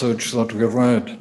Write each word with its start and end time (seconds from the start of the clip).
passage 0.00 0.32
that 0.32 0.50
we 0.54 0.64
read. 0.64 1.18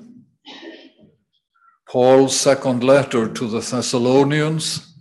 Paul's 1.90 2.40
second 2.40 2.82
letter 2.82 3.28
to 3.28 3.48
the 3.48 3.60
Thessalonians 3.60 4.96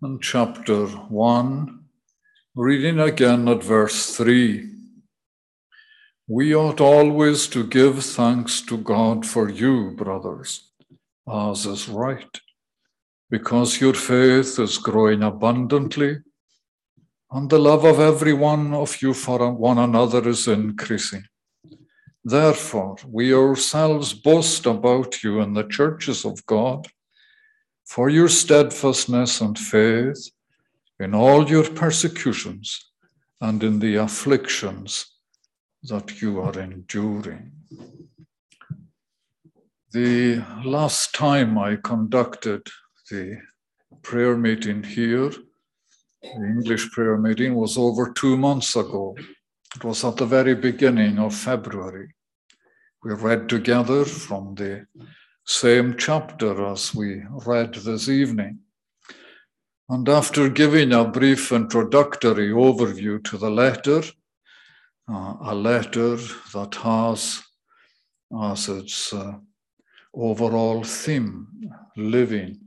and 0.00 0.22
chapter 0.22 0.86
1, 0.86 1.80
reading 2.54 3.00
again 3.00 3.48
at 3.48 3.64
verse 3.64 4.16
3. 4.16 4.70
We 6.28 6.54
ought 6.54 6.80
always 6.80 7.48
to 7.48 7.66
give 7.66 8.04
thanks 8.04 8.62
to 8.66 8.76
God 8.76 9.26
for 9.26 9.50
you, 9.50 9.90
brothers, 9.96 10.70
as 11.28 11.66
is 11.66 11.88
right, 11.88 12.40
because 13.28 13.80
your 13.80 13.94
faith 13.94 14.56
is 14.60 14.78
growing 14.78 15.24
abundantly 15.24 16.18
and 17.32 17.50
the 17.50 17.58
love 17.58 17.84
of 17.84 17.98
every 17.98 18.34
one 18.34 18.72
of 18.72 19.02
you 19.02 19.14
for 19.14 19.52
one 19.52 19.78
another 19.78 20.28
is 20.28 20.46
increasing. 20.46 21.24
Therefore, 22.24 22.96
we 23.06 23.34
ourselves 23.34 24.12
boast 24.12 24.66
about 24.66 25.22
you 25.22 25.40
in 25.40 25.54
the 25.54 25.64
churches 25.64 26.24
of 26.24 26.44
God 26.46 26.86
for 27.86 28.08
your 28.10 28.28
steadfastness 28.28 29.40
and 29.40 29.58
faith 29.58 30.30
in 30.98 31.14
all 31.14 31.48
your 31.48 31.64
persecutions 31.64 32.90
and 33.40 33.62
in 33.62 33.78
the 33.78 33.96
afflictions 33.96 35.06
that 35.84 36.20
you 36.20 36.40
are 36.40 36.58
enduring. 36.58 37.52
The 39.92 40.44
last 40.64 41.14
time 41.14 41.58
I 41.58 41.76
conducted 41.76 42.68
the 43.10 43.38
prayer 44.02 44.36
meeting 44.36 44.82
here, 44.82 45.30
the 46.22 46.46
English 46.46 46.90
prayer 46.92 47.16
meeting, 47.16 47.54
was 47.54 47.78
over 47.78 48.12
two 48.12 48.36
months 48.36 48.76
ago. 48.76 49.16
It 49.76 49.84
was 49.84 50.04
at 50.04 50.16
the 50.16 50.26
very 50.26 50.54
beginning 50.54 51.18
of 51.18 51.34
February. 51.34 52.14
We 53.04 53.14
read 53.14 53.48
together 53.48 54.04
from 54.04 54.54
the 54.56 54.86
same 55.46 55.96
chapter 55.96 56.66
as 56.66 56.94
we 56.94 57.22
read 57.46 57.74
this 57.74 58.08
evening. 58.08 58.58
And 59.88 60.08
after 60.08 60.48
giving 60.48 60.92
a 60.92 61.04
brief 61.04 61.52
introductory 61.52 62.50
overview 62.50 63.22
to 63.24 63.38
the 63.38 63.50
letter, 63.50 64.02
uh, 65.08 65.36
a 65.40 65.54
letter 65.54 66.16
that 66.52 66.74
has 66.82 67.42
as 68.42 68.68
its 68.68 69.12
uh, 69.12 69.34
overall 70.14 70.82
theme 70.84 71.48
living 71.96 72.60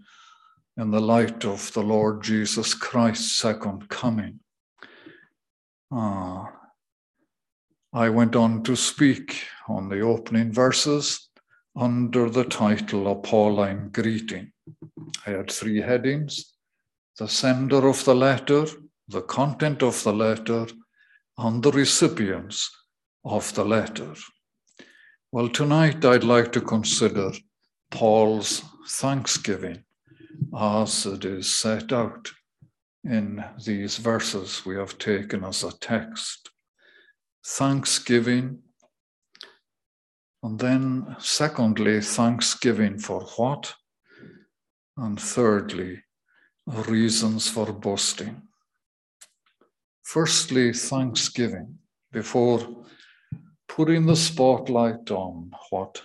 in 0.77 0.91
the 0.91 0.99
light 0.99 1.45
of 1.45 1.71
the 1.73 1.83
Lord 1.83 2.23
Jesus 2.23 2.73
Christ's 2.73 3.33
second 3.33 3.87
coming. 3.89 4.39
Uh, 5.91 6.45
I 7.95 8.09
went 8.09 8.35
on 8.35 8.63
to 8.63 8.75
speak 8.75 9.45
on 9.67 9.87
the 9.87 9.99
opening 9.99 10.51
verses 10.51 11.29
under 11.75 12.27
the 12.27 12.43
title 12.43 13.07
A 13.07 13.13
Pauline 13.13 13.89
Greeting. 13.89 14.51
I 15.27 15.29
had 15.29 15.51
three 15.51 15.79
headings 15.79 16.55
the 17.19 17.27
sender 17.27 17.87
of 17.87 18.03
the 18.05 18.15
letter, 18.15 18.65
the 19.07 19.21
content 19.21 19.83
of 19.83 20.03
the 20.03 20.11
letter, 20.11 20.65
and 21.37 21.61
the 21.61 21.71
recipients 21.71 22.67
of 23.23 23.53
the 23.53 23.63
letter. 23.63 24.15
Well, 25.31 25.49
tonight 25.49 26.03
I'd 26.03 26.23
like 26.23 26.51
to 26.53 26.61
consider 26.61 27.31
Paul's 27.91 28.63
thanksgiving 28.89 29.83
as 30.57 31.05
it 31.05 31.25
is 31.25 31.53
set 31.53 31.93
out 31.93 32.31
in 33.03 33.45
these 33.63 33.97
verses 33.97 34.65
we 34.65 34.75
have 34.77 34.97
taken 34.97 35.43
as 35.43 35.63
a 35.63 35.77
text 35.77 36.49
thanksgiving. 37.45 38.59
And 40.41 40.59
then, 40.59 41.15
secondly, 41.19 42.01
thanksgiving 42.01 42.99
for 42.99 43.21
what? 43.37 43.73
And 44.97 45.19
thirdly, 45.19 46.03
reasons 46.65 47.49
for 47.49 47.71
boasting. 47.71 48.41
Firstly, 50.03 50.73
thanksgiving 50.73 51.79
before 52.11 52.85
putting 53.67 54.05
the 54.05 54.15
spotlight 54.15 55.09
on 55.09 55.51
what 55.69 56.01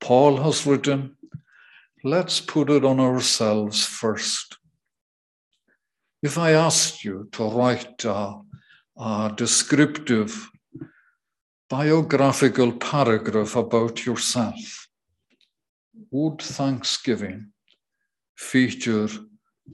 Paul 0.00 0.36
has 0.42 0.66
written. 0.66 1.16
Let's 2.04 2.40
put 2.40 2.70
it 2.70 2.84
on 2.84 3.00
ourselves 3.00 3.84
first. 3.84 4.58
If 6.22 6.38
I 6.38 6.52
asked 6.52 7.02
you 7.02 7.28
to 7.32 7.44
write 7.44 8.04
a, 8.04 8.40
a 8.98 9.32
descriptive 9.34 10.49
biographical 11.70 12.72
paragraph 12.72 13.54
about 13.54 14.04
yourself, 14.04 14.88
would 16.10 16.42
Thanksgiving 16.42 17.52
feature 18.36 19.06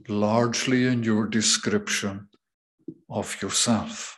largely 0.07 0.85
in 0.85 1.01
your 1.01 1.25
description 1.25 2.29
of 3.09 3.41
yourself? 3.41 4.15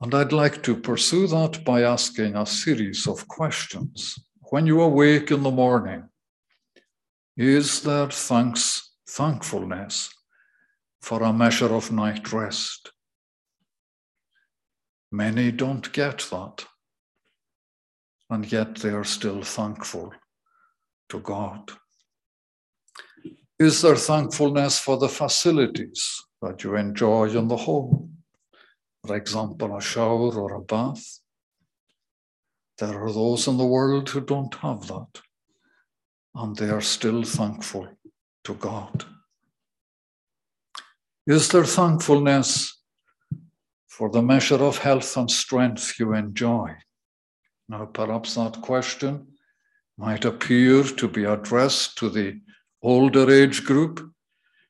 And 0.00 0.14
I'd 0.14 0.32
like 0.32 0.62
to 0.62 0.76
pursue 0.76 1.26
that 1.26 1.64
by 1.64 1.82
asking 1.82 2.36
a 2.36 2.46
series 2.46 3.08
of 3.08 3.26
questions. 3.26 4.16
When 4.50 4.64
you 4.64 4.80
awake 4.80 5.32
in 5.32 5.42
the 5.42 5.50
morning, 5.50 6.04
is 7.36 7.82
there 7.82 8.10
thanks, 8.10 8.92
thankfulness 9.08 10.10
for 11.00 11.24
a 11.24 11.32
measure 11.32 11.74
of 11.74 11.90
night 11.90 12.32
rest? 12.32 12.92
Many 15.10 15.52
don't 15.52 15.90
get 15.92 16.18
that. 16.30 16.66
And 18.30 18.50
yet 18.50 18.76
they 18.76 18.90
are 18.90 19.04
still 19.04 19.42
thankful 19.42 20.12
to 21.08 21.20
God. 21.20 21.72
Is 23.58 23.82
there 23.82 23.96
thankfulness 23.96 24.78
for 24.78 24.98
the 24.98 25.08
facilities 25.08 26.22
that 26.42 26.62
you 26.62 26.76
enjoy 26.76 27.30
in 27.30 27.48
the 27.48 27.56
home? 27.56 28.18
For 29.06 29.16
example, 29.16 29.76
a 29.76 29.80
shower 29.80 30.32
or 30.38 30.54
a 30.54 30.60
bath? 30.60 31.20
There 32.78 33.02
are 33.02 33.12
those 33.12 33.48
in 33.48 33.56
the 33.56 33.66
world 33.66 34.10
who 34.10 34.20
don't 34.20 34.54
have 34.56 34.86
that, 34.86 35.20
and 36.34 36.54
they 36.54 36.68
are 36.68 36.80
still 36.80 37.24
thankful 37.24 37.88
to 38.44 38.54
God. 38.54 39.04
Is 41.26 41.48
there 41.48 41.64
thankfulness 41.64 42.77
for 43.98 44.08
the 44.10 44.22
measure 44.22 44.62
of 44.62 44.78
health 44.78 45.16
and 45.16 45.28
strength 45.28 45.98
you 45.98 46.14
enjoy. 46.14 46.72
Now, 47.68 47.84
perhaps 47.86 48.36
that 48.36 48.62
question 48.62 49.26
might 49.96 50.24
appear 50.24 50.84
to 50.84 51.08
be 51.08 51.24
addressed 51.24 51.98
to 51.98 52.08
the 52.08 52.40
older 52.80 53.28
age 53.28 53.64
group, 53.64 54.08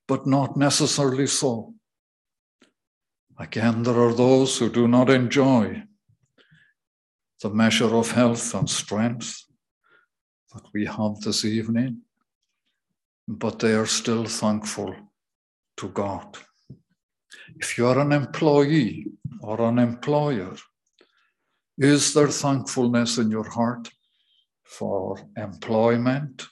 but 0.06 0.26
not 0.26 0.56
necessarily 0.56 1.26
so. 1.26 1.74
Again, 3.38 3.82
there 3.82 4.00
are 4.00 4.14
those 4.14 4.56
who 4.56 4.70
do 4.70 4.88
not 4.88 5.10
enjoy 5.10 5.82
the 7.42 7.50
measure 7.50 7.94
of 7.94 8.10
health 8.10 8.54
and 8.54 8.70
strength 8.70 9.44
that 10.54 10.64
we 10.72 10.86
have 10.86 11.20
this 11.20 11.44
evening, 11.44 12.00
but 13.28 13.58
they 13.58 13.74
are 13.74 13.84
still 13.84 14.24
thankful 14.24 14.96
to 15.76 15.88
God. 15.90 16.38
If 17.56 17.76
you 17.76 17.86
are 17.86 17.98
an 17.98 18.12
employee 18.12 19.06
or 19.40 19.60
an 19.62 19.78
employer, 19.78 20.54
is 21.78 22.14
there 22.14 22.28
thankfulness 22.28 23.18
in 23.18 23.30
your 23.30 23.48
heart 23.48 23.90
for 24.64 25.18
employment? 25.36 26.46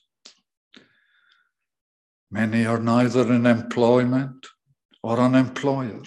Many 2.30 2.66
are 2.66 2.80
neither 2.80 3.32
in 3.32 3.46
employment 3.46 4.46
or 5.02 5.20
an 5.20 5.34
employer, 5.34 6.02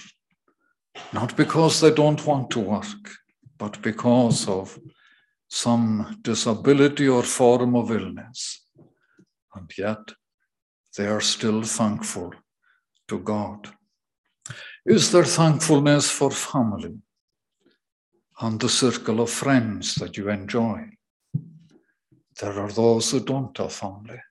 not 1.13 1.35
because 1.35 1.79
they 1.79 1.91
don't 1.91 2.25
want 2.25 2.49
to 2.51 2.59
work, 2.59 3.09
but 3.57 3.81
because 3.81 4.47
of 4.47 4.77
some 5.49 6.19
disability 6.21 7.07
or 7.07 7.23
form 7.23 7.75
of 7.75 7.91
illness. 7.91 8.65
And 9.55 9.71
yet 9.77 10.11
they 10.97 11.07
are 11.07 11.21
still 11.21 11.63
thankful 11.63 12.33
to 13.07 13.19
God. 13.19 13.69
Is 14.85 15.11
there 15.11 15.25
thankfulness 15.25 16.09
for 16.09 16.31
family 16.31 16.97
and 18.39 18.59
the 18.59 18.69
circle 18.69 19.19
of 19.21 19.29
friends 19.29 19.95
that 19.95 20.15
you 20.17 20.29
enjoy? 20.29 20.85
There 22.39 22.59
are 22.59 22.71
those 22.71 23.11
who 23.11 23.19
don't 23.19 23.57
have 23.57 23.73
family 23.73 24.21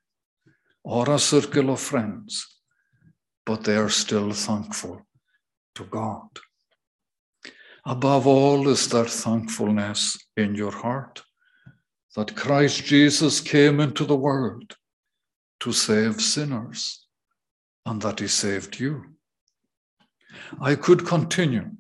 or 0.83 1.11
a 1.11 1.19
circle 1.19 1.71
of 1.71 1.81
friends, 1.81 2.61
but 3.45 3.65
they 3.65 3.77
are 3.77 3.91
still 3.91 4.33
thankful 4.33 5.07
to 5.75 5.85
God. 5.85 6.29
Above 7.85 8.27
all, 8.27 8.69
is 8.69 8.89
there 8.89 9.05
thankfulness 9.05 10.19
in 10.37 10.55
your 10.55 10.73
heart 10.73 11.23
that 12.17 12.35
Christ 12.35 12.85
Jesus 12.85 13.41
came 13.41 13.81
into 13.81 14.07
the 14.07 14.17
world 14.17 14.77
to 15.61 15.73
save 15.73 16.23
sinners 16.23 17.07
and 17.85 18.01
that 18.01 18.21
he 18.21 18.29
saved 18.29 18.81
you? 18.81 19.18
I 20.61 20.75
could 20.75 21.07
continue, 21.07 21.71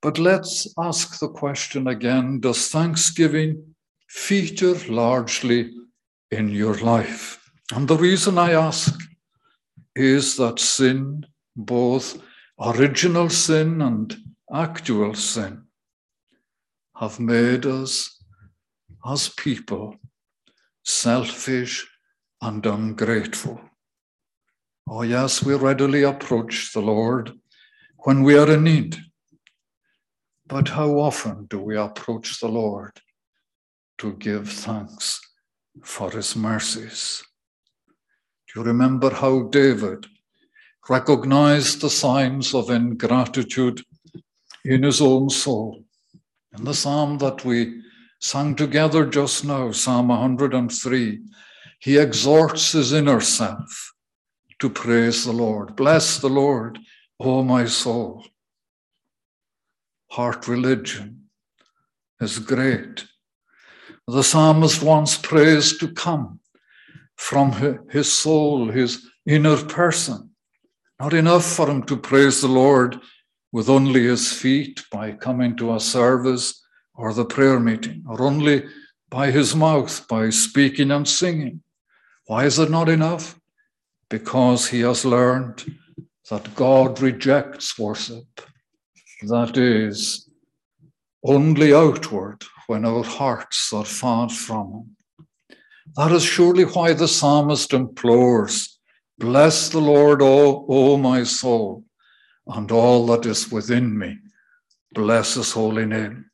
But 0.00 0.18
let's 0.18 0.66
ask 0.78 1.20
the 1.20 1.28
question 1.28 1.86
again 1.86 2.40
Does 2.40 2.68
thanksgiving 2.68 3.74
feature 4.08 4.74
largely 4.88 5.72
in 6.30 6.48
your 6.48 6.76
life? 6.78 7.38
And 7.72 7.86
the 7.86 7.96
reason 7.96 8.36
I 8.36 8.52
ask 8.52 8.98
is 9.94 10.36
that 10.36 10.58
sin, 10.58 11.24
both 11.56 12.20
original 12.60 13.28
sin 13.30 13.80
and 13.80 14.14
actual 14.52 15.14
sin, 15.14 15.62
have 16.96 17.20
made 17.20 17.66
us 17.66 18.22
as 19.06 19.28
people 19.30 19.96
selfish 20.84 21.86
and 22.40 22.64
ungrateful. 22.66 23.60
Oh, 24.94 25.00
yes, 25.00 25.42
we 25.42 25.54
readily 25.54 26.02
approach 26.02 26.74
the 26.74 26.82
Lord 26.82 27.32
when 28.00 28.22
we 28.22 28.36
are 28.36 28.50
in 28.52 28.64
need. 28.64 28.98
But 30.46 30.68
how 30.68 30.98
often 30.98 31.46
do 31.46 31.58
we 31.60 31.78
approach 31.78 32.38
the 32.38 32.48
Lord 32.48 33.00
to 33.96 34.12
give 34.12 34.50
thanks 34.50 35.18
for 35.82 36.10
his 36.10 36.36
mercies? 36.36 37.22
Do 38.52 38.60
you 38.60 38.66
remember 38.66 39.08
how 39.08 39.44
David 39.44 40.04
recognized 40.86 41.80
the 41.80 41.88
signs 41.88 42.54
of 42.54 42.68
ingratitude 42.68 43.80
in 44.62 44.82
his 44.82 45.00
own 45.00 45.30
soul? 45.30 45.84
In 46.58 46.64
the 46.64 46.74
psalm 46.74 47.16
that 47.16 47.46
we 47.46 47.80
sang 48.20 48.56
together 48.56 49.06
just 49.06 49.42
now, 49.42 49.72
Psalm 49.72 50.08
103, 50.08 51.18
he 51.78 51.96
exhorts 51.96 52.72
his 52.72 52.92
inner 52.92 53.22
self 53.22 53.91
to 54.62 54.70
praise 54.70 55.24
the 55.24 55.32
Lord. 55.32 55.74
Bless 55.74 56.18
the 56.18 56.28
Lord, 56.28 56.78
O 57.18 57.42
my 57.42 57.64
soul. 57.64 58.24
Heart 60.12 60.46
religion 60.46 61.24
is 62.20 62.38
great. 62.38 63.04
The 64.06 64.22
psalmist 64.22 64.80
wants 64.80 65.16
praise 65.16 65.76
to 65.78 65.88
come 65.88 66.38
from 67.16 67.86
his 67.90 68.12
soul, 68.12 68.68
his 68.68 69.04
inner 69.26 69.56
person. 69.56 70.30
Not 71.00 71.12
enough 71.12 71.44
for 71.44 71.68
him 71.68 71.82
to 71.82 71.96
praise 71.96 72.40
the 72.40 72.46
Lord 72.46 73.00
with 73.50 73.68
only 73.68 74.04
his 74.04 74.32
feet 74.32 74.84
by 74.92 75.10
coming 75.10 75.56
to 75.56 75.74
a 75.74 75.80
service 75.80 76.64
or 76.94 77.12
the 77.12 77.24
prayer 77.24 77.58
meeting, 77.58 78.04
or 78.08 78.22
only 78.22 78.66
by 79.10 79.32
his 79.32 79.56
mouth 79.56 80.06
by 80.06 80.30
speaking 80.30 80.92
and 80.92 81.08
singing. 81.08 81.64
Why 82.26 82.44
is 82.44 82.60
it 82.60 82.70
not 82.70 82.88
enough? 82.88 83.40
Because 84.12 84.68
he 84.68 84.80
has 84.80 85.06
learned 85.06 85.64
that 86.28 86.54
God 86.54 87.00
rejects 87.00 87.78
worship. 87.78 88.42
That 89.22 89.56
is 89.56 90.28
only 91.24 91.72
outward 91.72 92.44
when 92.66 92.84
our 92.84 93.04
hearts 93.04 93.72
are 93.72 93.86
far 93.86 94.28
from 94.28 94.66
him. 94.72 95.56
That 95.96 96.12
is 96.12 96.24
surely 96.24 96.64
why 96.64 96.92
the 96.92 97.08
psalmist 97.08 97.72
implores, 97.72 98.78
Bless 99.18 99.70
the 99.70 99.80
Lord, 99.80 100.20
O, 100.20 100.66
o 100.68 100.98
my 100.98 101.22
soul, 101.22 101.84
and 102.46 102.70
all 102.70 103.06
that 103.06 103.24
is 103.24 103.50
within 103.50 103.98
me. 103.98 104.18
Bless 104.92 105.36
his 105.36 105.52
holy 105.52 105.86
name. 105.86 106.26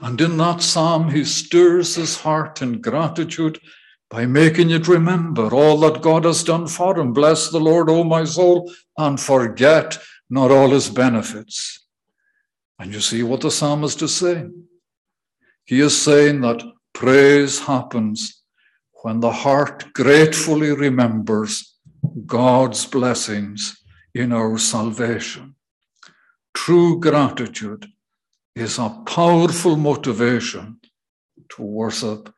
And 0.00 0.20
in 0.20 0.36
that 0.36 0.62
psalm, 0.62 1.10
he 1.10 1.24
stirs 1.24 1.96
his 1.96 2.18
heart 2.18 2.62
in 2.62 2.80
gratitude 2.80 3.58
by 4.10 4.26
making 4.26 4.70
it 4.70 4.88
remember 4.88 5.52
all 5.52 5.78
that 5.80 6.02
God 6.02 6.24
has 6.24 6.44
done 6.44 6.66
for 6.66 6.98
him. 6.98 7.12
Bless 7.12 7.50
the 7.50 7.58
Lord, 7.60 7.90
O 7.90 8.04
my 8.04 8.24
soul, 8.24 8.72
and 8.96 9.20
forget 9.20 9.98
not 10.30 10.50
all 10.50 10.70
his 10.70 10.88
benefits. 10.88 11.86
And 12.78 12.92
you 12.92 13.00
see 13.00 13.22
what 13.22 13.40
the 13.40 13.50
psalmist 13.50 14.02
is 14.02 14.14
saying. 14.14 14.64
He 15.64 15.80
is 15.80 16.00
saying 16.00 16.42
that 16.42 16.62
praise 16.92 17.60
happens 17.60 18.42
when 19.02 19.20
the 19.20 19.32
heart 19.32 19.92
gratefully 19.92 20.70
remembers 20.70 21.74
God's 22.24 22.86
blessings 22.86 23.82
in 24.14 24.32
our 24.32 24.58
salvation. 24.58 25.54
True 26.54 27.00
gratitude 27.00 27.86
is 28.54 28.78
a 28.78 29.02
powerful 29.06 29.76
motivation 29.76 30.80
to 31.50 31.62
worship 31.62 32.32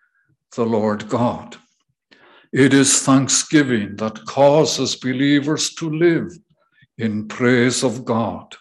the 0.56 0.64
Lord 0.64 1.08
God. 1.08 1.56
It 2.52 2.72
is 2.72 3.02
thanksgiving 3.02 3.96
that 3.96 4.24
causes 4.24 4.96
believers 4.96 5.74
to 5.74 5.90
live 5.90 6.32
in 6.96 7.28
praise 7.28 7.84
of 7.84 8.04
God. 8.04 8.56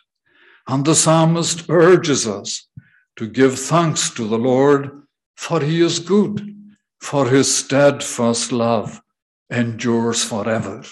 And 0.67 0.83
the 0.83 0.95
psalmist 0.95 1.69
urges 1.69 2.27
us 2.27 2.67
to 3.15 3.27
give 3.27 3.57
thanks 3.57 4.09
to 4.11 4.27
the 4.27 4.37
Lord, 4.37 5.03
for 5.35 5.61
he 5.61 5.81
is 5.81 5.99
good, 5.99 6.55
for 6.99 7.27
his 7.29 7.55
steadfast 7.55 8.51
love 8.51 9.01
endures 9.49 10.23
forever. 10.23 10.83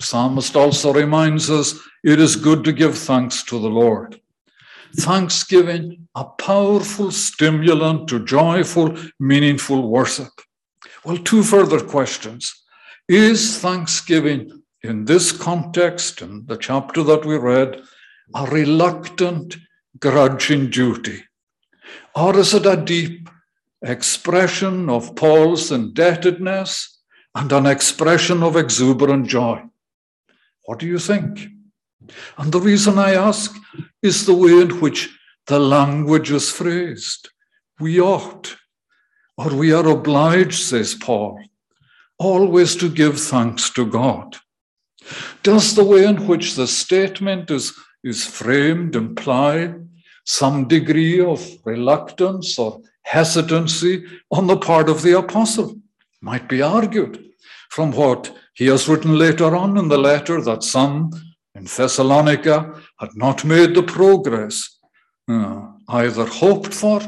Psalmist 0.00 0.56
also 0.56 0.92
reminds 0.92 1.50
us 1.50 1.78
it 2.04 2.20
is 2.20 2.36
good 2.36 2.64
to 2.64 2.72
give 2.72 2.96
thanks 2.96 3.42
to 3.44 3.58
the 3.58 3.68
Lord. 3.68 4.20
Thanksgiving, 4.96 6.08
a 6.14 6.24
powerful 6.24 7.10
stimulant 7.10 8.08
to 8.08 8.24
joyful, 8.24 8.96
meaningful 9.18 9.88
worship. 9.88 10.32
Well, 11.04 11.18
two 11.18 11.42
further 11.42 11.80
questions. 11.80 12.54
Is 13.08 13.58
thanksgiving 13.58 14.62
in 14.82 15.04
this 15.04 15.32
context, 15.32 16.22
in 16.22 16.46
the 16.46 16.56
chapter 16.56 17.02
that 17.02 17.24
we 17.24 17.36
read, 17.36 17.82
a 18.34 18.46
reluctant, 18.46 19.56
grudging 20.00 20.70
duty? 20.70 21.24
Or 22.14 22.38
is 22.38 22.54
it 22.54 22.66
a 22.66 22.76
deep 22.76 23.28
expression 23.82 24.88
of 24.88 25.14
Paul's 25.16 25.70
indebtedness 25.70 27.00
and 27.34 27.52
an 27.52 27.66
expression 27.66 28.42
of 28.42 28.56
exuberant 28.56 29.26
joy? 29.26 29.62
What 30.64 30.78
do 30.78 30.86
you 30.86 30.98
think? 30.98 31.48
And 32.38 32.52
the 32.52 32.60
reason 32.60 32.98
I 32.98 33.14
ask 33.14 33.54
is 34.04 34.26
the 34.26 34.34
way 34.34 34.60
in 34.60 34.68
which 34.80 35.08
the 35.46 35.58
language 35.58 36.30
is 36.30 36.50
phrased. 36.50 37.30
We 37.80 37.98
ought, 37.98 38.54
or 39.38 39.48
we 39.48 39.72
are 39.72 39.88
obliged, 39.88 40.62
says 40.62 40.94
Paul, 40.94 41.42
always 42.18 42.76
to 42.76 42.90
give 42.90 43.18
thanks 43.18 43.70
to 43.70 43.86
God. 43.86 44.36
Does 45.42 45.74
the 45.74 45.84
way 45.84 46.04
in 46.04 46.26
which 46.26 46.54
the 46.54 46.66
statement 46.66 47.50
is, 47.50 47.72
is 48.04 48.26
framed 48.26 48.94
imply 48.94 49.74
some 50.26 50.68
degree 50.68 51.20
of 51.20 51.42
reluctance 51.64 52.58
or 52.58 52.82
hesitancy 53.04 54.04
on 54.30 54.46
the 54.46 54.58
part 54.58 54.90
of 54.90 55.00
the 55.00 55.18
apostle? 55.18 55.80
Might 56.20 56.46
be 56.46 56.60
argued 56.60 57.24
from 57.70 57.90
what 57.92 58.36
he 58.52 58.66
has 58.66 58.86
written 58.86 59.18
later 59.18 59.56
on 59.56 59.78
in 59.78 59.88
the 59.88 59.98
letter 59.98 60.42
that 60.42 60.62
some 60.62 61.10
in 61.54 61.64
Thessalonica 61.64 62.82
had 62.98 63.10
not 63.16 63.44
made 63.44 63.74
the 63.74 63.82
progress 63.82 64.78
uh, 65.28 65.68
either 65.88 66.26
hoped 66.26 66.74
for 66.74 67.00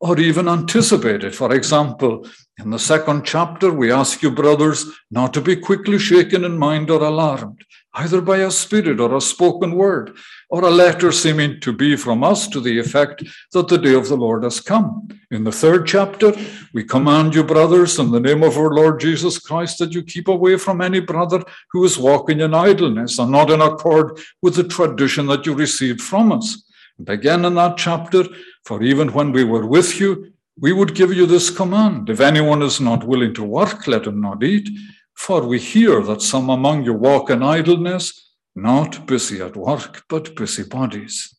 or 0.00 0.18
even 0.18 0.48
anticipated. 0.48 1.34
For 1.34 1.54
example, 1.54 2.26
in 2.58 2.70
the 2.70 2.78
second 2.78 3.24
chapter, 3.24 3.72
we 3.72 3.90
ask 3.90 4.22
you, 4.22 4.30
brothers, 4.30 4.86
not 5.10 5.32
to 5.34 5.40
be 5.40 5.56
quickly 5.56 5.98
shaken 5.98 6.44
in 6.44 6.58
mind 6.58 6.90
or 6.90 7.02
alarmed, 7.02 7.64
either 7.94 8.20
by 8.20 8.38
a 8.38 8.50
spirit 8.50 9.00
or 9.00 9.16
a 9.16 9.20
spoken 9.20 9.74
word, 9.76 10.16
or 10.50 10.64
a 10.64 10.70
letter 10.70 11.10
seeming 11.10 11.60
to 11.60 11.72
be 11.72 11.96
from 11.96 12.22
us 12.22 12.48
to 12.48 12.60
the 12.60 12.78
effect 12.78 13.24
that 13.52 13.68
the 13.68 13.78
day 13.78 13.94
of 13.94 14.08
the 14.08 14.16
Lord 14.16 14.44
has 14.44 14.60
come. 14.60 15.08
In 15.30 15.44
the 15.44 15.52
third 15.52 15.86
chapter, 15.86 16.32
we 16.72 16.84
command 16.84 17.34
you, 17.34 17.44
brothers, 17.44 17.98
in 17.98 18.10
the 18.10 18.20
name 18.20 18.42
of 18.42 18.56
our 18.56 18.70
Lord 18.70 19.00
Jesus 19.00 19.38
Christ, 19.38 19.78
that 19.78 19.92
you 19.92 20.02
keep 20.02 20.28
away 20.28 20.56
from 20.56 20.80
any 20.80 21.00
brother 21.00 21.42
who 21.70 21.84
is 21.84 21.98
walking 21.98 22.40
in 22.40 22.54
idleness 22.54 23.18
and 23.18 23.32
not 23.32 23.50
in 23.50 23.60
accord 23.60 24.18
with 24.42 24.54
the 24.54 24.64
tradition 24.64 25.26
that 25.26 25.46
you 25.46 25.54
received 25.54 26.00
from 26.00 26.32
us. 26.32 26.64
And 26.98 27.08
again 27.08 27.44
in 27.44 27.54
that 27.54 27.76
chapter, 27.76 28.24
for 28.64 28.82
even 28.82 29.12
when 29.12 29.32
we 29.32 29.44
were 29.44 29.66
with 29.66 29.98
you, 29.98 30.32
we 30.60 30.72
would 30.72 30.94
give 30.94 31.12
you 31.12 31.26
this 31.26 31.50
command 31.50 32.08
if 32.08 32.20
anyone 32.20 32.62
is 32.62 32.80
not 32.80 33.04
willing 33.04 33.34
to 33.34 33.42
work, 33.42 33.86
let 33.88 34.06
him 34.06 34.20
not 34.20 34.44
eat. 34.44 34.68
For 35.14 35.42
we 35.42 35.58
hear 35.58 36.02
that 36.02 36.22
some 36.22 36.50
among 36.50 36.84
you 36.84 36.92
walk 36.92 37.30
in 37.30 37.42
idleness, 37.42 38.23
not 38.54 39.06
busy 39.06 39.40
at 39.40 39.56
work, 39.56 40.04
but 40.08 40.36
busy 40.36 40.64
bodies. 40.64 41.36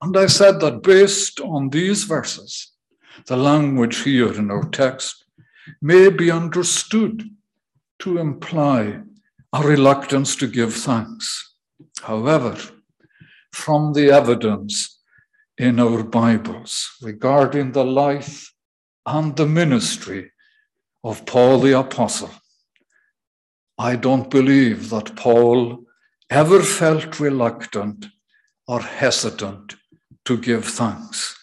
And 0.00 0.16
I 0.16 0.26
said 0.26 0.60
that 0.60 0.82
based 0.82 1.40
on 1.40 1.68
these 1.68 2.04
verses, 2.04 2.72
the 3.26 3.36
language 3.36 4.02
here 4.02 4.32
in 4.32 4.50
our 4.50 4.68
text 4.70 5.24
may 5.80 6.08
be 6.08 6.30
understood 6.30 7.28
to 8.00 8.18
imply 8.18 9.00
a 9.52 9.62
reluctance 9.62 10.34
to 10.36 10.46
give 10.46 10.74
thanks. 10.74 11.54
However, 12.02 12.56
from 13.52 13.92
the 13.92 14.10
evidence 14.10 14.98
in 15.58 15.78
our 15.78 16.02
Bibles 16.02 16.90
regarding 17.02 17.72
the 17.72 17.84
life 17.84 18.52
and 19.06 19.36
the 19.36 19.46
ministry 19.46 20.32
of 21.04 21.26
Paul 21.26 21.58
the 21.60 21.78
Apostle. 21.78 22.30
I 23.78 23.96
don't 23.96 24.30
believe 24.30 24.90
that 24.90 25.16
Paul 25.16 25.84
ever 26.32 26.62
felt 26.62 27.20
reluctant 27.20 28.06
or 28.66 28.80
hesitant 28.80 29.76
to 30.24 30.38
give 30.38 30.64
thanks. 30.64 31.36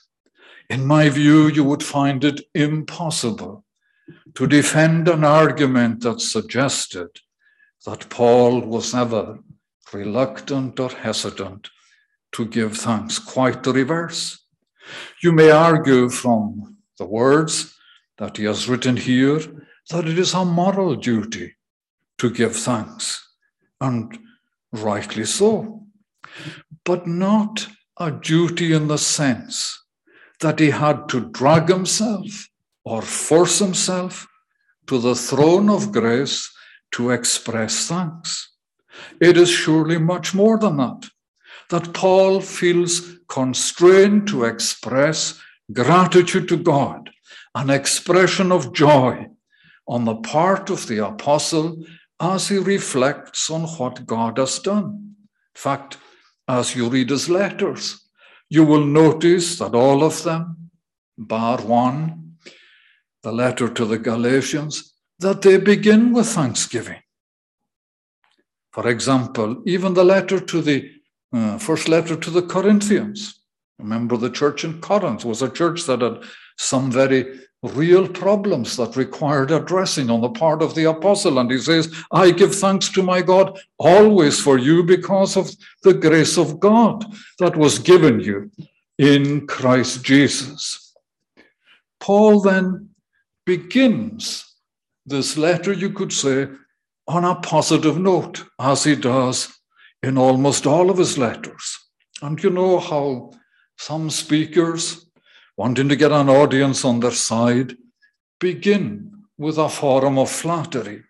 In 0.67 0.86
my 0.86 1.10
view, 1.10 1.48
you 1.48 1.63
would 1.63 1.84
find 1.84 2.24
it 2.24 2.41
impossible 2.55 3.65
to 4.34 4.48
defend 4.48 5.08
an 5.08 5.24
argument 5.24 6.01
that 6.01 6.22
suggested 6.22 7.10
that 7.86 8.10
Paul 8.10 8.62
was 8.62 8.96
ever 8.96 9.39
reluctant 9.93 10.79
or 10.79 10.89
hesitant 10.89 11.69
to 12.31 12.46
give 12.46 12.75
thanks. 12.75 13.19
Quite 13.19 13.62
the 13.62 13.74
reverse. 13.74 14.39
You 15.22 15.31
may 15.31 15.51
argue 15.51 16.10
from 16.10 16.77
the 16.98 17.05
words 17.05 17.75
that 18.17 18.38
he 18.38 18.46
has 18.46 18.67
written 18.67 18.98
here 18.98 19.39
that 19.91 20.08
it 20.08 20.17
is 20.17 20.34
a 20.34 20.46
moral 20.46 20.96
duty 20.96 21.55
to 22.17 22.29
give 22.29 22.55
thanks, 22.55 23.27
and 23.79 24.17
rightly 24.72 25.26
so, 25.26 25.84
but 26.86 27.08
not 27.08 27.68
a 27.98 28.12
duty 28.12 28.74
in 28.74 28.88
the 28.88 28.98
sense 28.98 29.84
that 30.40 30.60
he 30.60 30.70
had 30.70 31.10
to 31.10 31.30
drag 31.32 31.68
himself 31.70 32.50
or 32.86 33.02
force 33.02 33.60
himself 33.60 34.28
to 34.88 35.00
the 35.00 35.16
throne 35.16 35.70
of 35.70 35.92
grace 35.92 36.52
to 36.92 37.12
express 37.12 37.88
thanks. 37.88 38.52
It 39.22 39.38
is 39.38 39.50
surely 39.50 39.98
much 39.98 40.34
more 40.34 40.58
than 40.58 40.78
that, 40.78 41.10
that 41.70 41.94
Paul 41.94 42.42
feels 42.42 43.18
constrained 43.28 44.28
to 44.30 44.46
express 44.46 45.40
gratitude 45.72 46.48
to 46.50 46.58
God, 46.58 47.10
an 47.54 47.70
expression 47.70 48.52
of 48.52 48.74
joy 48.74 49.28
on 49.88 50.06
the 50.06 50.16
part 50.16 50.70
of 50.70 50.88
the 50.88 51.06
apostle 51.06 51.84
as 52.20 52.50
he 52.50 52.58
reflects 52.58 53.50
on 53.50 53.64
what 53.64 54.06
God 54.06 54.38
has 54.38 54.60
done. 54.60 55.16
In 55.56 55.62
fact, 55.62 55.98
as 56.48 56.76
you 56.76 56.90
read 56.90 57.10
his 57.10 57.30
letters, 57.30 58.10
you 58.50 58.64
will 58.66 58.86
notice 58.86 59.60
that 59.60 59.76
all 59.76 60.04
of 60.04 60.24
them, 60.24 60.72
bar 61.18 61.62
one, 61.62 62.38
the 63.24 63.32
letter 63.32 63.70
to 63.70 63.86
the 63.86 63.98
Galatians, 63.98 64.94
that 65.20 65.42
they 65.42 65.58
begin 65.58 66.14
with 66.14 66.28
thanksgiving. 66.28 67.02
For 68.72 68.88
example, 68.88 69.62
even 69.66 69.94
the 69.94 70.04
letter 70.04 70.40
to 70.40 70.62
the 70.62 70.90
uh, 71.34 71.58
first 71.58 71.88
letter 71.88 72.16
to 72.16 72.30
the 72.30 72.42
Corinthians. 72.42 73.42
Remember, 73.78 74.18
the 74.18 74.32
church 74.32 74.64
in 74.64 74.82
Corinth 74.82 75.26
was 75.26 75.42
a 75.42 75.50
church 75.50 75.86
that 75.86 76.02
had 76.02 76.24
some 76.58 76.92
very 76.92 77.40
real 77.63 78.08
problems 78.08 78.78
that 78.78 78.96
required 78.96 79.51
addressing 79.51 80.10
on 80.10 80.22
the 80.22 80.30
part 80.30 80.62
of 80.62 80.75
the 80.75 80.86
apostle. 80.86 81.39
And 81.39 81.51
he 81.51 81.58
says, 81.58 81.94
I 82.12 82.32
give 82.32 82.56
thanks 82.56 82.89
to 82.89 83.04
my 83.04 83.22
God 83.22 83.60
always 83.78 84.39
for 84.39 84.58
you 84.58 84.84
because 84.84 85.36
of 85.36 85.50
the 85.84 85.94
grace 85.94 86.38
of 86.38 86.60
God 86.60 87.06
that 87.39 87.58
was 87.58 87.80
given 87.80 88.20
you 88.20 88.50
in 88.98 89.46
Christ 89.48 90.04
Jesus. 90.04 90.96
Paul 92.00 92.42
then 92.42 92.89
begins 93.46 94.46
this 95.06 95.38
letter, 95.38 95.74
you 95.74 95.89
could 95.89 96.13
say, 96.13 96.48
on 97.08 97.25
a 97.25 97.36
positive 97.36 97.98
note, 97.98 98.46
as 98.60 98.84
he 98.84 98.96
does 98.96 99.60
in 100.04 100.18
almost 100.18 100.66
all 100.68 100.89
of 100.89 100.98
his 100.98 101.18
letters. 101.18 101.78
And 102.22 102.42
you 102.42 102.51
know 102.51 102.80
how 102.80 103.32
some 103.78 104.10
speakers 104.10 105.09
wanting 105.60 105.89
to 105.89 105.96
get 105.98 106.13
an 106.13 106.30
audience 106.30 106.86
on 106.86 107.01
their 107.01 107.12
side, 107.12 107.75
begin 108.39 109.12
with 109.38 109.58
a 109.58 109.68
form 109.68 110.18
of 110.18 110.32
flattery. 110.32 111.04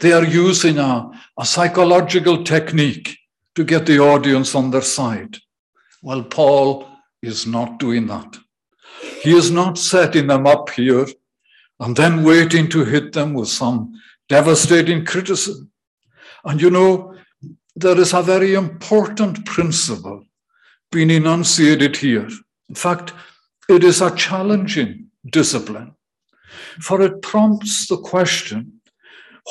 They 0.00 0.12
are 0.12 0.24
using 0.24 0.78
a, 0.78 1.10
a 1.38 1.44
psychological 1.44 2.42
technique 2.44 3.18
to 3.56 3.62
get 3.62 3.84
the 3.84 3.98
audience 3.98 4.54
on 4.54 4.70
their 4.70 4.80
side. 4.80 5.36
Well, 6.02 6.22
Paul 6.22 6.88
is 7.20 7.46
not 7.46 7.78
doing 7.78 8.06
that. 8.06 8.38
He 9.22 9.36
is 9.36 9.50
not 9.50 9.76
setting 9.76 10.28
them 10.28 10.46
up 10.46 10.70
here 10.70 11.06
and 11.78 11.94
then 11.94 12.24
waiting 12.24 12.70
to 12.70 12.86
hit 12.86 13.12
them 13.12 13.34
with 13.34 13.48
some 13.48 13.92
devastating 14.30 15.04
criticism. 15.04 15.70
And 16.42 16.58
you 16.58 16.70
know, 16.70 17.14
there 17.76 18.00
is 18.00 18.14
a 18.14 18.22
very 18.22 18.54
important 18.54 19.44
principle 19.44 20.24
being 20.90 21.10
enunciated 21.10 21.98
here. 21.98 22.30
In 22.70 22.76
fact, 22.76 23.12
it 23.68 23.82
is 23.82 24.00
a 24.00 24.14
challenging 24.14 25.08
discipline, 25.28 25.96
for 26.80 27.02
it 27.02 27.20
prompts 27.20 27.88
the 27.88 27.96
question 27.96 28.80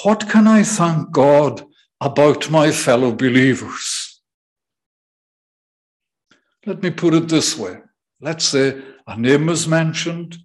what 0.04 0.30
can 0.30 0.48
I 0.48 0.64
thank 0.64 1.12
God 1.12 1.66
about 2.00 2.50
my 2.50 2.72
fellow 2.72 3.12
believers? 3.12 4.22
Let 6.66 6.82
me 6.82 6.92
put 6.92 7.14
it 7.14 7.28
this 7.28 7.58
way. 7.58 7.80
Let's 8.22 8.46
say 8.46 8.82
a 9.06 9.18
name 9.18 9.50
is 9.50 9.68
mentioned, 9.68 10.38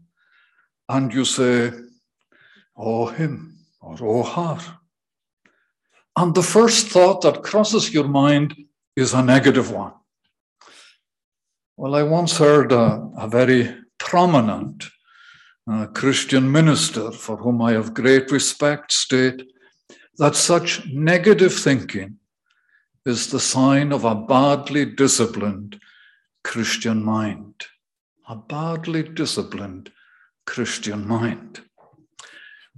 and 0.88 1.14
you 1.14 1.24
say, 1.24 1.72
Oh, 2.76 3.06
him, 3.06 3.58
or 3.80 3.96
oh, 4.00 4.22
her. 4.24 4.78
And 6.16 6.34
the 6.34 6.42
first 6.42 6.88
thought 6.88 7.22
that 7.22 7.44
crosses 7.44 7.94
your 7.94 8.08
mind 8.08 8.56
is 8.96 9.14
a 9.14 9.22
negative 9.22 9.70
one. 9.70 9.92
Well, 11.76 11.96
I 11.96 12.04
once 12.04 12.38
heard 12.38 12.70
a, 12.70 13.10
a 13.18 13.26
very 13.26 13.74
prominent 13.98 14.84
uh, 15.68 15.86
Christian 15.86 16.50
minister, 16.52 17.10
for 17.10 17.36
whom 17.36 17.60
I 17.60 17.72
have 17.72 17.94
great 17.94 18.30
respect, 18.30 18.92
state 18.92 19.42
that 20.18 20.36
such 20.36 20.86
negative 20.86 21.52
thinking 21.52 22.18
is 23.04 23.26
the 23.26 23.40
sign 23.40 23.92
of 23.92 24.04
a 24.04 24.14
badly 24.14 24.84
disciplined 24.84 25.80
Christian 26.44 27.02
mind. 27.02 27.66
A 28.28 28.36
badly 28.36 29.02
disciplined 29.02 29.90
Christian 30.46 31.08
mind. 31.08 31.60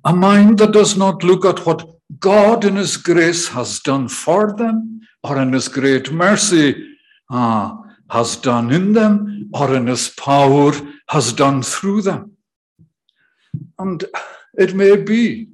A 0.07 0.15
mind 0.15 0.59
that 0.59 0.73
does 0.73 0.97
not 0.97 1.23
look 1.23 1.45
at 1.45 1.67
what 1.67 1.87
God 2.19 2.65
in 2.65 2.77
His 2.77 2.97
grace 2.97 3.49
has 3.49 3.79
done 3.81 4.09
for 4.09 4.57
them 4.57 5.03
or 5.23 5.39
in 5.39 5.53
His 5.53 5.69
great 5.69 6.11
mercy 6.11 6.97
ah, 7.31 7.83
has 8.11 8.37
done 8.37 8.73
in 8.73 8.93
them 8.93 9.51
or 9.53 9.75
in 9.75 9.87
his 9.87 10.11
power 10.11 10.73
has 11.09 11.33
done 11.33 11.63
through 11.63 12.03
them. 12.03 12.33
And 13.79 14.05
it 14.55 14.75
may 14.75 14.97
be 14.97 15.49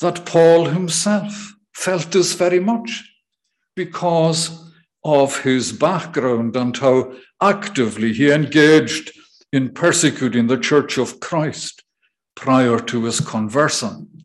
that 0.00 0.26
Paul 0.26 0.66
himself 0.66 1.54
felt 1.74 2.10
this 2.10 2.34
very 2.34 2.60
much 2.60 3.04
because 3.76 4.58
of 5.04 5.42
his 5.42 5.72
background 5.72 6.56
and 6.56 6.76
how 6.76 7.12
actively 7.40 8.12
he 8.12 8.30
engaged 8.30 9.12
in 9.52 9.72
persecuting 9.72 10.46
the 10.46 10.58
Church 10.58 10.98
of 10.98 11.20
Christ 11.20 11.82
prior 12.34 12.78
to 12.78 13.04
his 13.04 13.20
conversion. 13.20 14.24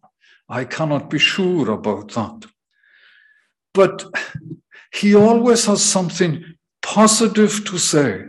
I 0.49 0.63
cannot 0.63 1.09
be 1.09 1.19
sure 1.19 1.71
about 1.71 2.11
that. 2.13 2.45
But 3.73 4.05
he 4.93 5.15
always 5.15 5.65
has 5.65 5.83
something 5.83 6.56
positive 6.87 7.65
to 7.65 7.77
say 7.77 8.23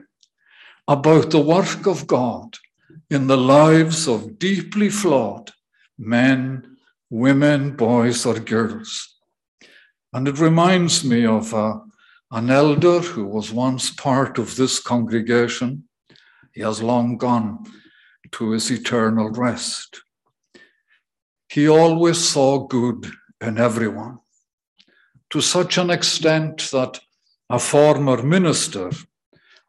about 0.89 1.31
the 1.31 1.41
work 1.41 1.87
of 1.87 2.09
God 2.09 2.57
in 3.09 3.29
the 3.29 3.37
lives 3.37 4.09
of 4.09 4.37
deeply 4.37 4.91
flawed 4.91 5.53
men, 5.97 6.77
women, 7.09 7.77
boys, 7.77 8.27
or 8.27 8.41
girls. 8.41 9.15
And 10.13 10.27
it 10.27 10.41
reminds 10.41 11.05
me 11.05 11.25
of 11.25 11.55
uh, 11.55 11.79
an 12.33 12.51
elder 12.51 12.99
who 12.99 13.27
was 13.27 13.53
once 13.53 13.91
part 13.91 14.39
of 14.39 14.57
this 14.57 14.81
congregation. 14.81 15.85
He 16.53 16.63
has 16.63 16.83
long 16.83 17.17
gone 17.17 17.65
to 18.33 18.51
his 18.51 18.73
eternal 18.73 19.31
rest. 19.31 20.03
He 21.49 21.69
always 21.69 22.19
saw 22.19 22.67
good 22.67 23.07
in 23.41 23.57
everyone 23.57 24.19
to 25.31 25.41
such 25.41 25.79
an 25.79 25.91
extent 25.91 26.71
that 26.73 26.99
a 27.51 27.59
former 27.59 28.23
minister 28.23 28.91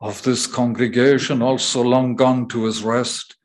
of 0.02 0.22
this 0.24 0.48
congregation, 0.48 1.42
also 1.42 1.82
long 1.82 2.16
gone 2.16 2.48
to 2.50 2.66
his 2.66 2.84
rest, 2.84 3.36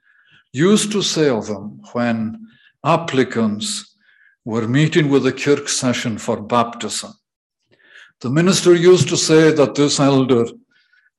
used 0.53 0.91
to 0.93 1.03
say 1.03 1.29
of 1.29 1.47
them 1.47 1.81
when 1.93 2.47
applicants 2.85 3.97
were 4.45 4.69
meeting 4.69 5.09
with 5.09 5.23
the 5.23 5.33
kirk 5.33 5.69
session 5.69 6.19
for 6.19 6.41
baptism. 6.41 7.13
The 8.21 8.31
minister 8.31 8.75
used 8.75 9.09
to 9.09 9.17
say 9.17 9.53
that 9.53 9.75
this 9.75 10.01
elder 10.01 10.47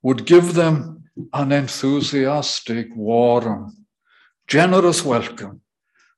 would 0.01 0.25
give 0.25 0.53
them 0.53 1.03
an 1.33 1.51
enthusiastic, 1.51 2.87
warm, 2.95 3.85
generous 4.47 5.03
welcome, 5.03 5.61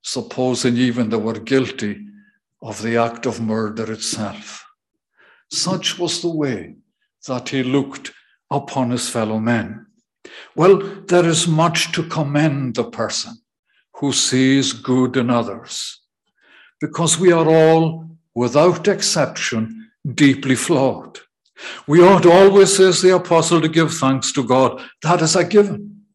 supposing 0.01 0.77
even 0.77 1.10
they 1.10 1.18
were 1.18 1.39
guilty 1.39 2.06
of 2.62 2.82
the 2.82 2.98
act 2.98 3.25
of 3.25 3.39
murder 3.39 3.92
itself. 3.92 4.66
Such 5.50 5.98
was 6.00 6.22
the 6.22 6.30
way 6.30 6.75
that 7.27 7.50
he 7.50 7.63
looked 7.63 8.13
upon 8.51 8.91
his 8.91 9.09
fellow 9.09 9.39
men. 9.39 9.86
Well, 10.55 10.77
there 10.77 11.25
is 11.25 11.47
much 11.47 11.91
to 11.93 12.03
commend 12.03 12.75
the 12.75 12.86
person 12.86 13.33
who 13.95 14.13
sees 14.13 14.74
good 14.74 15.17
in 15.17 15.29
others, 15.29 16.01
because 16.79 17.19
we 17.19 17.31
are 17.31 17.47
all, 17.47 18.09
without 18.36 18.88
exception, 18.88 19.89
deeply 20.13 20.55
flawed. 20.55 21.19
We 21.88 22.01
ought 22.01 22.25
always, 22.25 22.77
says 22.77 23.01
the 23.01 23.15
apostle, 23.15 23.62
to 23.62 23.67
give 23.67 23.93
thanks 23.93 24.31
to 24.33 24.43
God. 24.43 24.81
That 25.01 25.21
is 25.21 25.36
a 25.36 25.43
given. 25.43 26.05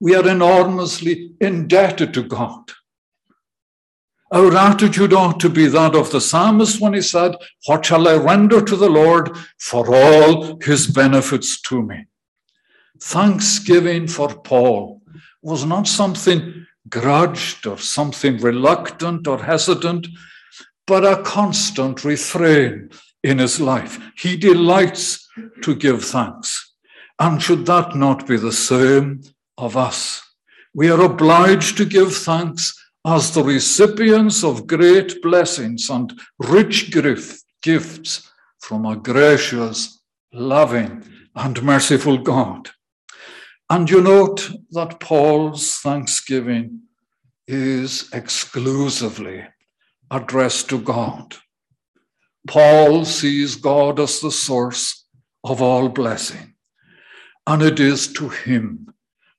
We 0.00 0.14
are 0.14 0.26
enormously 0.26 1.34
indebted 1.40 2.14
to 2.14 2.22
God. 2.22 2.72
Our 4.32 4.56
attitude 4.56 5.12
ought 5.12 5.38
to 5.40 5.48
be 5.48 5.68
that 5.68 5.94
of 5.94 6.10
the 6.10 6.20
psalmist 6.20 6.80
when 6.80 6.94
he 6.94 7.02
said, 7.02 7.36
What 7.66 7.86
shall 7.86 8.08
I 8.08 8.16
render 8.16 8.60
to 8.60 8.76
the 8.76 8.90
Lord 8.90 9.36
for 9.58 9.94
all 9.94 10.58
his 10.60 10.88
benefits 10.88 11.60
to 11.62 11.80
me? 11.82 12.06
Thanksgiving 13.00 14.08
for 14.08 14.28
Paul 14.28 15.02
was 15.42 15.64
not 15.64 15.86
something 15.86 16.66
grudged 16.88 17.66
or 17.68 17.78
something 17.78 18.38
reluctant 18.38 19.28
or 19.28 19.42
hesitant, 19.42 20.08
but 20.86 21.04
a 21.04 21.22
constant 21.22 22.04
refrain 22.04 22.90
in 23.22 23.38
his 23.38 23.60
life. 23.60 24.00
He 24.16 24.36
delights 24.36 25.28
to 25.62 25.74
give 25.74 26.04
thanks. 26.04 26.74
And 27.20 27.40
should 27.40 27.64
that 27.66 27.94
not 27.94 28.26
be 28.26 28.36
the 28.36 28.52
same 28.52 29.22
of 29.56 29.76
us? 29.76 30.22
We 30.74 30.90
are 30.90 31.00
obliged 31.00 31.76
to 31.78 31.84
give 31.84 32.14
thanks 32.14 32.74
as 33.06 33.30
the 33.30 33.42
recipients 33.44 34.42
of 34.42 34.66
great 34.66 35.22
blessings 35.22 35.88
and 35.88 36.18
rich 36.40 36.90
gifts 37.62 38.32
from 38.58 38.84
a 38.84 38.96
gracious, 38.96 40.02
loving, 40.32 41.04
and 41.36 41.62
merciful 41.62 42.18
God. 42.18 42.68
And 43.70 43.88
you 43.88 44.00
note 44.00 44.50
that 44.72 44.98
Paul's 44.98 45.78
thanksgiving 45.78 46.80
is 47.46 48.08
exclusively 48.12 49.44
addressed 50.10 50.68
to 50.70 50.80
God. 50.80 51.36
Paul 52.48 53.04
sees 53.04 53.54
God 53.54 54.00
as 54.00 54.20
the 54.20 54.32
source 54.32 55.04
of 55.44 55.62
all 55.62 55.88
blessing, 55.88 56.54
and 57.46 57.62
it 57.62 57.78
is 57.78 58.12
to 58.14 58.28
him 58.28 58.92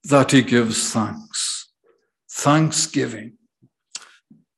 that 0.05 0.31
he 0.31 0.41
gives 0.41 0.93
thanks. 0.93 1.69
Thanksgiving 2.29 3.37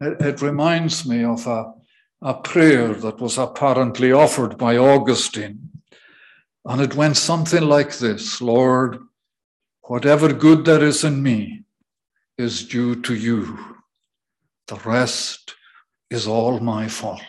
it, 0.01 0.22
it 0.22 0.41
reminds 0.41 1.06
me 1.06 1.24
of 1.24 1.46
a, 1.48 1.74
a 2.22 2.34
prayer 2.34 2.94
that 2.94 3.20
was 3.20 3.38
apparently 3.38 4.12
offered 4.12 4.58
by 4.58 4.77
Augustine. 4.77 5.70
And 6.65 6.82
it 6.82 6.96
went 6.96 7.18
something 7.18 7.63
like 7.63 7.98
this 7.98 8.41
Lord, 8.41 9.00
whatever 9.84 10.34
good 10.34 10.65
there 10.65 10.84
is 10.84 11.03
in 11.03 11.24
me 11.24 11.63
is 12.38 12.68
due 12.68 13.01
to 13.01 13.15
you. 13.15 13.58
The 14.68 14.75
rest 14.86 15.56
is 16.10 16.27
all 16.27 16.60
my 16.60 16.88
fault. 16.88 17.22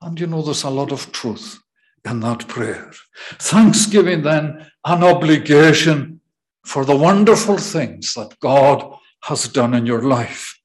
And 0.00 0.18
you 0.18 0.26
know, 0.26 0.42
there's 0.42 0.64
a 0.64 0.70
lot 0.70 0.90
of 0.90 1.12
truth 1.12 1.60
in 2.04 2.20
that 2.20 2.48
prayer. 2.48 2.90
Thanksgiving, 3.34 4.22
then, 4.22 4.66
an 4.84 5.04
obligation 5.04 6.20
for 6.64 6.84
the 6.84 6.96
wonderful 6.96 7.58
things 7.58 8.14
that 8.14 8.38
God 8.40 8.96
has 9.24 9.46
done 9.48 9.74
in 9.74 9.86
your 9.86 10.02
life. 10.02 10.58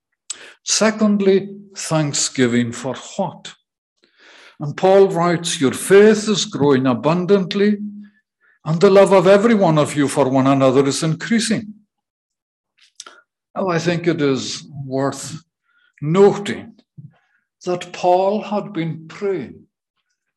Secondly, 0.68 1.56
thanksgiving 1.78 2.74
for 2.74 2.94
what? 3.16 3.54
And 4.60 4.76
Paul 4.76 5.08
writes, 5.08 5.62
Your 5.62 5.72
faith 5.72 6.28
is 6.28 6.44
growing 6.44 6.86
abundantly, 6.86 7.78
and 8.66 8.82
the 8.82 8.90
love 8.90 9.14
of 9.14 9.28
every 9.28 9.56
one 9.56 9.78
of 9.78 9.96
you 9.96 10.10
for 10.10 10.28
one 10.28 10.46
another 10.46 10.86
is 10.86 11.04
increasing. 11.04 11.74
Now, 13.56 13.70
I 13.70 13.80
think 13.80 14.08
it 14.08 14.22
is 14.22 14.68
worth 14.86 15.42
noting 16.02 16.76
that 17.66 17.94
Paul 17.94 18.42
had 18.42 18.74
been 18.74 19.08
praying 19.08 19.68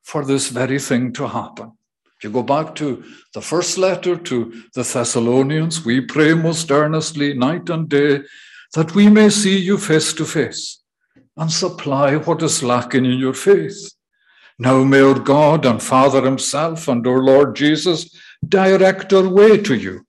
for 0.04 0.24
this 0.24 0.48
very 0.48 0.78
thing 0.78 1.12
to 1.14 1.26
happen. 1.26 1.72
If 2.18 2.24
you 2.24 2.30
go 2.30 2.44
back 2.44 2.76
to 2.76 3.02
the 3.34 3.42
first 3.42 3.78
letter 3.78 4.14
to 4.16 4.62
the 4.74 4.84
Thessalonians, 4.84 5.84
we 5.84 6.00
pray 6.02 6.34
most 6.34 6.70
earnestly 6.70 7.34
night 7.34 7.68
and 7.68 7.88
day 7.88 8.20
that 8.74 8.94
we 8.94 9.08
may 9.08 9.28
see 9.28 9.58
you 9.58 9.76
face 9.78 10.12
to 10.14 10.24
face 10.24 10.82
and 11.36 11.50
supply 11.50 12.16
what 12.16 12.42
is 12.42 12.62
lacking 12.62 13.04
in 13.04 13.18
your 13.18 13.34
faith. 13.34 13.92
Now 14.58 14.84
may 14.84 15.00
our 15.00 15.18
God 15.18 15.64
and 15.64 15.82
Father 15.82 16.22
Himself 16.22 16.86
and 16.88 17.06
our 17.06 17.22
Lord 17.22 17.56
Jesus 17.56 18.14
direct 18.46 19.12
our 19.12 19.28
way 19.28 19.58
to 19.62 19.74
you, 19.74 20.06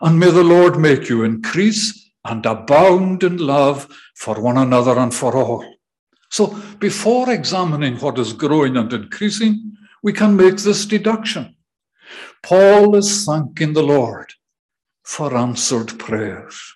and 0.00 0.18
may 0.18 0.30
the 0.30 0.44
Lord 0.44 0.78
make 0.78 1.08
you 1.08 1.22
increase 1.24 2.10
and 2.24 2.44
abound 2.44 3.22
in 3.22 3.36
love 3.36 3.88
for 4.14 4.40
one 4.40 4.58
another 4.58 4.98
and 4.98 5.14
for 5.14 5.36
all. 5.36 5.64
So, 6.30 6.46
before 6.78 7.30
examining 7.30 7.96
what 7.98 8.18
is 8.18 8.32
growing 8.32 8.76
and 8.76 8.92
increasing, 8.92 9.76
we 10.02 10.12
can 10.12 10.34
make 10.34 10.56
this 10.56 10.86
deduction. 10.86 11.56
Paul 12.42 12.96
is 12.96 13.24
thanking 13.24 13.72
the 13.72 13.82
Lord 13.82 14.32
for 15.02 15.36
answered 15.36 15.98
prayers. 15.98 16.74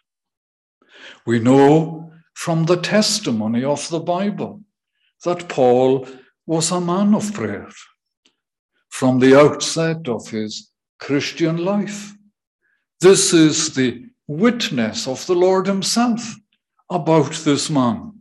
We 1.27 1.41
know 1.41 2.13
from 2.35 2.67
the 2.67 2.77
testimony 2.77 3.65
of 3.65 3.89
the 3.89 3.99
Bible 3.99 4.61
that 5.25 5.49
Paul 5.49 6.07
was 6.47 6.71
a 6.71 6.81
man 6.81 7.15
of 7.15 7.35
prayer 7.35 7.69
from 8.89 9.19
the 9.19 9.39
outset 9.39 10.09
of 10.09 10.29
his 10.29 10.71
Christian 11.01 11.57
life. 11.65 12.15
This 13.01 13.33
is 13.33 13.75
the 13.75 14.07
witness 14.29 15.09
of 15.09 15.27
the 15.27 15.35
Lord 15.35 15.67
Himself 15.67 16.37
about 16.91 17.33
this 17.33 17.69
man. 17.69 18.13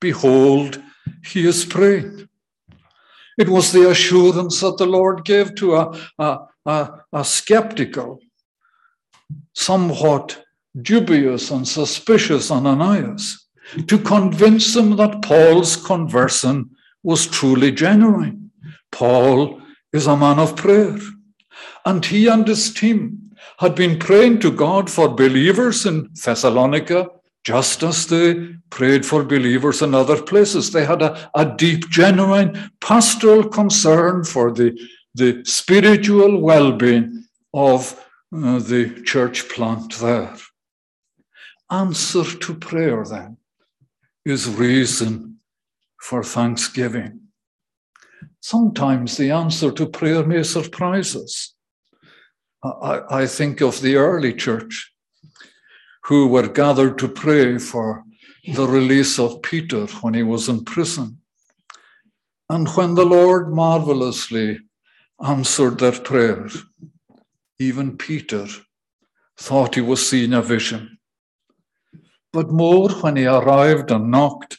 Behold, 0.00 0.82
he 1.24 1.46
is 1.46 1.64
praying. 1.64 2.28
It 3.38 3.48
was 3.48 3.70
the 3.70 3.88
assurance 3.88 4.60
that 4.60 4.78
the 4.78 4.86
Lord 4.86 5.24
gave 5.24 5.54
to 5.56 5.76
a, 5.76 5.98
a, 6.18 6.38
a, 6.66 6.90
a 7.12 7.24
skeptical, 7.24 8.18
somewhat 9.54 10.42
dubious 10.82 11.50
and 11.50 11.66
suspicious 11.66 12.50
Ananias 12.50 13.46
to 13.86 13.98
convince 13.98 14.74
him 14.74 14.96
that 14.96 15.22
Paul's 15.22 15.76
conversion 15.76 16.70
was 17.02 17.26
truly 17.26 17.72
genuine. 17.72 18.50
Paul 18.90 19.60
is 19.92 20.06
a 20.06 20.16
man 20.16 20.38
of 20.38 20.56
prayer. 20.56 20.96
And 21.84 22.04
he 22.04 22.28
and 22.28 22.46
his 22.46 22.72
team 22.72 23.32
had 23.58 23.74
been 23.74 23.98
praying 23.98 24.40
to 24.40 24.50
God 24.50 24.90
for 24.90 25.08
believers 25.08 25.84
in 25.86 26.10
Thessalonica, 26.14 27.08
just 27.44 27.82
as 27.82 28.06
they 28.06 28.54
prayed 28.70 29.04
for 29.04 29.24
believers 29.24 29.82
in 29.82 29.94
other 29.94 30.20
places. 30.20 30.70
They 30.70 30.84
had 30.84 31.02
a, 31.02 31.30
a 31.34 31.44
deep, 31.44 31.88
genuine 31.88 32.70
pastoral 32.80 33.48
concern 33.48 34.24
for 34.24 34.52
the, 34.52 34.78
the 35.14 35.42
spiritual 35.44 36.40
well 36.40 36.72
being 36.72 37.24
of 37.54 38.04
uh, 38.34 38.58
the 38.58 39.02
church 39.04 39.48
plant 39.48 39.94
there 39.98 40.36
answer 41.70 42.24
to 42.24 42.54
prayer 42.54 43.04
then 43.04 43.36
is 44.24 44.48
reason 44.48 45.38
for 46.00 46.22
thanksgiving. 46.22 47.20
Sometimes 48.40 49.16
the 49.16 49.30
answer 49.30 49.70
to 49.72 49.86
prayer 49.86 50.24
may 50.24 50.42
surprise 50.42 51.14
us. 51.14 51.54
I, 52.62 53.00
I, 53.10 53.26
think 53.26 53.60
of 53.60 53.80
the 53.80 53.96
early 53.96 54.32
church 54.32 54.92
who 56.04 56.26
were 56.26 56.48
gathered 56.48 56.98
to 56.98 57.08
pray 57.08 57.58
for 57.58 58.04
the 58.54 58.66
release 58.66 59.18
of 59.18 59.42
Peter 59.42 59.86
when 60.00 60.14
he 60.14 60.24
was 60.24 60.48
in 60.48 60.64
prison. 60.64 61.20
And 62.50 62.68
when 62.70 62.94
the 62.94 63.04
Lord 63.04 63.54
marvelously 63.54 64.58
answered 65.24 65.78
their 65.78 65.92
prayer, 65.92 66.48
even 67.60 67.96
Peter 67.96 68.46
thought 69.36 69.76
he 69.76 69.80
was 69.80 70.08
seeing 70.08 70.32
a 70.32 70.42
vision 70.42 70.97
but 72.32 72.50
more 72.50 72.90
when 72.90 73.16
he 73.16 73.26
arrived 73.26 73.90
and 73.90 74.10
knocked 74.10 74.58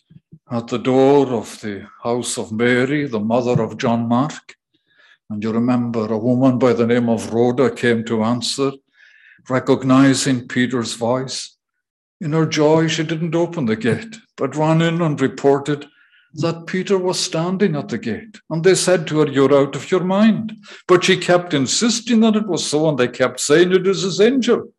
at 0.52 0.68
the 0.68 0.80
door 0.80 1.28
of 1.28 1.62
the 1.62 1.88
house 2.04 2.38
of 2.38 2.52
Mary, 2.52 3.08
the 3.08 3.20
mother 3.20 3.62
of 3.62 3.78
John 3.78 4.08
Mark. 4.08 4.56
And 5.30 5.44
you 5.44 5.52
remember 5.52 6.12
a 6.12 6.18
woman 6.18 6.58
by 6.58 6.74
the 6.74 6.88
name 6.88 7.08
of 7.08 7.32
Rhoda 7.32 7.70
came 7.70 8.04
to 8.06 8.24
answer, 8.24 8.72
recognizing 9.48 10.48
Peter's 10.48 10.96
voice. 10.96 11.56
In 12.20 12.34
her 12.34 12.48
joy, 12.48 12.88
she 12.88 13.04
didn't 13.04 13.36
open 13.36 13.66
the 13.66 13.76
gate, 13.76 14.18
but 14.36 14.56
ran 14.56 14.82
in 14.82 15.02
and 15.02 15.22
reported 15.22 15.86
that 16.34 16.68
Peter 16.68 16.98
was 16.98 17.20
standing 17.20 17.76
at 17.76 17.90
the 17.90 17.98
gate. 17.98 18.40
And 18.50 18.64
they 18.64 18.76
said 18.76 19.08
to 19.08 19.20
her, 19.20 19.28
You're 19.28 19.56
out 19.56 19.76
of 19.76 19.90
your 19.90 20.04
mind. 20.04 20.58
But 20.88 21.04
she 21.04 21.18
kept 21.18 21.54
insisting 21.54 22.20
that 22.22 22.36
it 22.36 22.48
was 22.48 22.66
so, 22.66 22.90
and 22.90 22.98
they 22.98 23.08
kept 23.08 23.40
saying, 23.40 23.72
It 23.72 23.88
is 23.88 24.02
his 24.02 24.20
angel. 24.20 24.74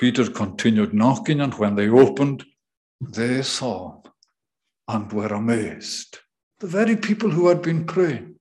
Peter 0.00 0.30
continued 0.30 0.94
knocking, 0.94 1.42
and 1.42 1.52
when 1.56 1.74
they 1.74 1.90
opened, 1.90 2.42
they 3.02 3.42
saw 3.42 4.00
and 4.88 5.12
were 5.12 5.26
amazed. 5.26 6.20
The 6.58 6.68
very 6.68 6.96
people 6.96 7.28
who 7.30 7.48
had 7.48 7.60
been 7.60 7.84
praying 7.84 8.36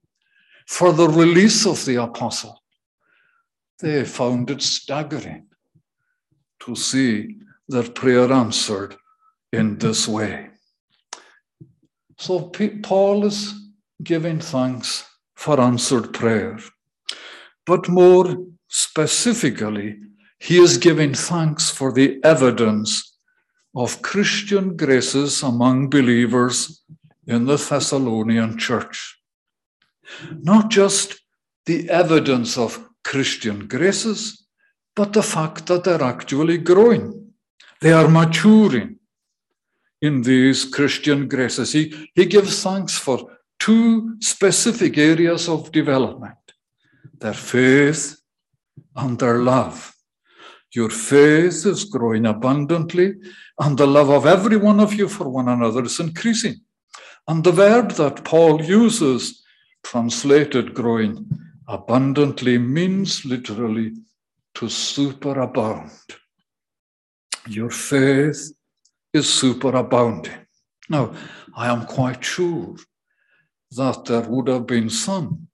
for 0.68 0.94
the 0.94 1.10
release 1.10 1.68
of 1.68 1.84
the 1.84 1.98
apostle, 2.02 2.64
they 3.82 4.06
found 4.06 4.50
it 4.50 4.62
staggering 4.62 5.48
to 6.62 6.78
see 6.78 7.36
their 7.68 7.90
prayer 7.90 8.32
answered 8.32 8.96
in 9.52 9.78
this 9.80 10.08
way. 10.08 10.52
So 12.18 12.52
Paul 12.84 13.26
is 13.26 13.54
giving 14.02 14.40
thanks 14.40 15.06
for 15.36 15.60
answered 15.60 16.14
prayer. 16.14 16.58
But 17.66 17.90
more 17.90 18.46
specifically, 18.70 19.98
he 20.40 20.58
is 20.58 20.78
giving 20.78 21.14
thanks 21.14 21.70
for 21.70 21.92
the 21.92 22.20
evidence 22.24 23.18
of 23.76 24.02
Christian 24.02 24.76
graces 24.76 25.44
among 25.44 25.90
believers 25.90 26.84
in 27.28 27.46
the 27.46 27.58
Thessalonian 27.58 28.58
church. 28.58 29.18
Not 30.32 30.70
just 30.70 31.20
the 31.66 31.90
evidence 31.90 32.58
of 32.58 32.84
Christian 33.04 33.68
graces, 33.68 34.48
but 34.96 35.14
the 35.14 35.24
fact 35.24 35.68
that 35.68 35.84
they're 35.84 36.02
actually 36.02 36.58
growing. 36.58 37.34
They 37.82 37.92
are 37.92 38.08
maturing 38.08 38.98
in 40.02 40.22
these 40.22 40.66
Christian 40.66 41.28
graces. 41.28 41.72
He, 41.74 42.10
he 42.16 42.26
gives 42.26 42.64
thanks 42.64 42.98
for 42.98 43.38
two 43.60 44.16
specific 44.20 44.98
areas 44.98 45.48
of 45.50 45.72
development 45.72 46.36
their 47.20 47.34
faith 47.34 48.18
and 48.96 49.20
their 49.20 49.40
love. 49.40 49.94
Your 50.76 50.90
faith 50.90 51.66
is 51.66 51.84
growing 51.86 52.26
abundantly, 52.26 53.16
and 53.60 53.78
the 53.78 53.88
love 53.88 54.10
of 54.10 54.26
every 54.26 54.58
one 54.58 54.80
of 54.80 54.94
you 54.94 55.10
for 55.10 55.28
one 55.28 55.48
another 55.48 55.84
is 55.84 56.00
increasing. 56.00 56.62
And 57.28 57.44
the 57.44 57.52
verb 57.52 57.92
that 57.94 58.24
Paul 58.24 58.62
uses, 58.62 59.44
translated 59.84 60.74
growing 60.74 61.30
abundantly, 61.68 62.58
means 62.58 63.26
literally 63.26 63.94
to 64.56 64.66
superabound. 64.66 65.92
Your 67.48 67.72
faith 67.72 68.52
is 69.14 69.26
superabounding. 69.26 70.46
Now, 70.90 71.14
I 71.56 71.68
am 71.68 71.86
quite 71.86 72.24
sure 72.24 72.76
that 73.72 74.06
there 74.06 74.22
would 74.22 74.48
have 74.48 74.68
been 74.68 74.90
some 74.90 75.48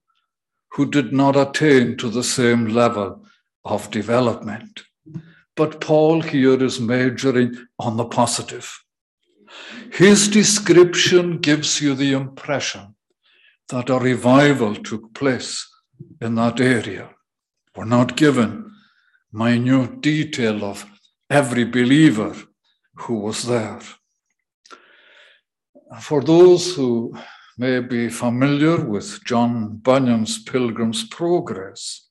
who 0.71 0.89
did 0.89 1.13
not 1.13 1.35
attain 1.35 1.97
to 1.97 2.09
the 2.09 2.23
same 2.23 2.67
level 2.67 3.25
of 3.63 3.91
development. 3.91 4.83
But 5.55 5.79
Paul 5.79 6.21
here 6.21 6.61
is 6.61 6.79
majoring 6.79 7.55
on 7.79 7.97
the 7.97 8.05
positive. 8.05 8.77
His 9.91 10.27
description 10.27 11.39
gives 11.39 11.81
you 11.81 11.95
the 11.95 12.11
impression 12.11 12.95
that 13.69 13.89
a 13.89 13.97
revival 13.97 14.75
took 14.75 15.13
place 15.13 15.65
in 16.21 16.35
that 16.35 16.59
area. 16.59 17.09
We're 17.75 17.85
not 17.85 18.17
given 18.17 18.71
minute 19.31 20.01
detail 20.01 20.63
of 20.63 20.85
every 21.29 21.65
believer 21.65 22.35
who 22.95 23.19
was 23.19 23.43
there. 23.43 23.79
For 26.01 26.21
those 26.21 26.75
who 26.75 27.17
may 27.57 27.79
be 27.79 28.09
familiar 28.09 28.83
with 28.83 29.23
John 29.23 29.77
Bunyan's 29.77 30.43
Pilgrim's 30.43 31.07
Progress, 31.07 32.04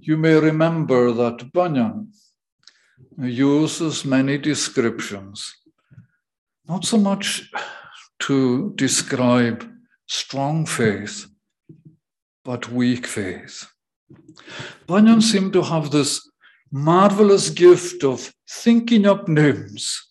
you 0.00 0.16
may 0.16 0.34
remember 0.34 1.12
that 1.12 1.52
Bunyan 1.52 2.12
uses 3.18 4.04
many 4.04 4.38
descriptions, 4.38 5.54
not 6.68 6.84
so 6.84 6.96
much 6.96 7.50
to 8.20 8.72
describe 8.76 9.68
strong 10.06 10.66
faith, 10.66 11.26
but 12.44 12.70
weak 12.70 13.06
faith. 13.06 13.66
Bunyan 14.86 15.20
seemed 15.20 15.52
to 15.54 15.62
have 15.62 15.90
this 15.90 16.30
marvelous 16.70 17.50
gift 17.50 18.04
of 18.04 18.32
thinking 18.48 19.06
up 19.06 19.28
names 19.28 20.02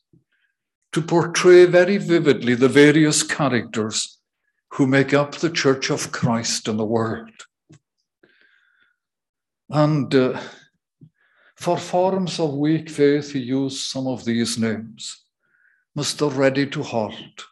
to 0.91 1.01
portray 1.01 1.65
very 1.65 1.97
vividly 1.97 2.55
the 2.55 2.69
various 2.69 3.23
characters 3.23 4.19
who 4.71 4.87
make 4.87 5.13
up 5.13 5.35
the 5.35 5.49
Church 5.49 5.89
of 5.89 6.11
Christ 6.11 6.67
in 6.67 6.77
the 6.77 6.85
world. 6.85 7.29
And 9.69 10.13
uh, 10.13 10.39
for 11.55 11.77
forms 11.77 12.39
of 12.39 12.53
weak 12.53 12.89
faith, 12.89 13.31
he 13.31 13.39
used 13.39 13.85
some 13.87 14.07
of 14.07 14.25
these 14.25 14.57
names. 14.57 15.23
Mr. 15.97 16.35
Ready 16.35 16.67
to 16.67 16.83
Halt. 16.83 17.45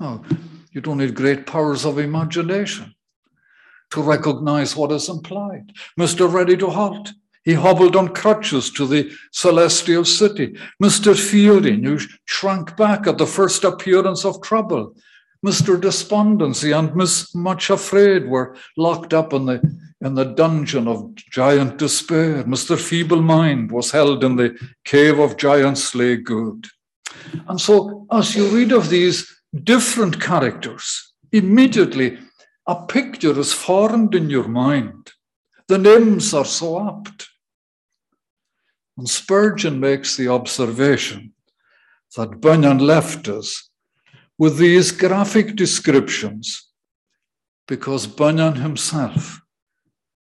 Oh, 0.00 0.24
you 0.72 0.80
don't 0.80 0.98
need 0.98 1.14
great 1.14 1.46
powers 1.46 1.84
of 1.84 1.98
imagination 1.98 2.94
to 3.90 4.02
recognize 4.02 4.76
what 4.76 4.92
is 4.92 5.08
implied. 5.08 5.72
Mr. 5.98 6.32
Ready 6.32 6.56
to 6.56 6.68
Halt. 6.68 7.12
He 7.44 7.54
hobbled 7.54 7.96
on 7.96 8.14
crutches 8.14 8.70
to 8.72 8.86
the 8.86 9.10
celestial 9.32 10.04
city. 10.04 10.56
Mr. 10.82 11.16
Fielding, 11.18 11.82
who 11.82 11.98
shrank 12.26 12.76
back 12.76 13.06
at 13.06 13.16
the 13.16 13.26
first 13.26 13.64
appearance 13.64 14.24
of 14.24 14.42
trouble. 14.42 14.94
Mr. 15.46 15.80
Despondency 15.80 16.72
and 16.72 16.94
Miss 16.94 17.34
Much 17.34 17.70
Afraid 17.70 18.28
were 18.28 18.56
locked 18.76 19.14
up 19.14 19.32
in 19.32 19.46
the, 19.46 19.80
in 20.00 20.14
the 20.14 20.24
dungeon 20.24 20.86
of 20.86 21.14
giant 21.14 21.78
despair. 21.78 22.44
Mr. 22.44 22.78
Feeble 22.78 23.22
Mind 23.22 23.72
was 23.72 23.90
held 23.90 24.22
in 24.22 24.36
the 24.36 24.56
cave 24.84 25.18
of 25.18 25.36
giant 25.36 25.78
slay 25.78 26.16
good. 26.16 26.66
And 27.48 27.60
so, 27.60 28.06
as 28.12 28.36
you 28.36 28.48
read 28.48 28.72
of 28.72 28.88
these 28.88 29.40
different 29.64 30.20
characters, 30.20 31.12
immediately 31.32 32.18
a 32.66 32.86
picture 32.86 33.38
is 33.38 33.52
formed 33.52 34.14
in 34.14 34.30
your 34.30 34.46
mind. 34.46 35.12
The 35.68 35.78
names 35.78 36.32
are 36.32 36.44
so 36.44 36.88
apt. 36.88 37.28
And 38.96 39.08
Spurgeon 39.08 39.80
makes 39.80 40.16
the 40.16 40.28
observation 40.28 41.32
that 42.16 42.40
Bunyan 42.40 42.78
left 42.78 43.28
us 43.28 43.68
with 44.38 44.58
these 44.58 44.92
graphic 44.92 45.56
descriptions 45.56 46.68
because 47.66 48.06
Bunyan 48.06 48.56
himself 48.56 49.40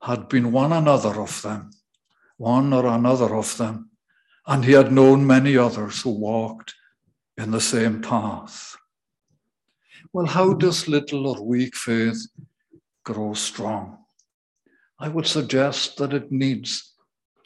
had 0.01 0.27
been 0.29 0.51
one 0.51 0.73
another 0.73 1.21
of 1.21 1.41
them, 1.41 1.71
one 2.37 2.73
or 2.73 2.87
another 2.87 3.35
of 3.35 3.55
them, 3.57 3.89
and 4.47 4.65
he 4.65 4.71
had 4.71 4.91
known 4.91 5.25
many 5.25 5.57
others 5.57 6.01
who 6.01 6.09
walked 6.09 6.73
in 7.37 7.51
the 7.51 7.61
same 7.61 8.01
path. 8.01 8.75
Well, 10.11 10.25
how 10.25 10.53
does 10.53 10.87
little 10.87 11.27
or 11.27 11.45
weak 11.45 11.75
faith 11.75 12.27
grow 13.03 13.33
strong? 13.33 13.99
I 14.99 15.07
would 15.07 15.27
suggest 15.27 15.97
that 15.97 16.13
it 16.13 16.31
needs 16.31 16.93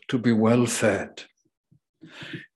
to 0.08 0.18
be 0.18 0.32
well 0.32 0.65
fed. 0.65 1.24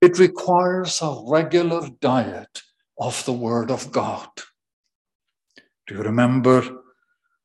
It 0.01 0.17
requires 0.19 1.01
a 1.01 1.23
regular 1.27 1.89
diet 2.01 2.61
of 2.97 3.23
the 3.25 3.33
Word 3.33 3.71
of 3.71 3.91
God. 3.91 4.29
Do 5.87 5.95
you 5.95 6.03
remember 6.03 6.83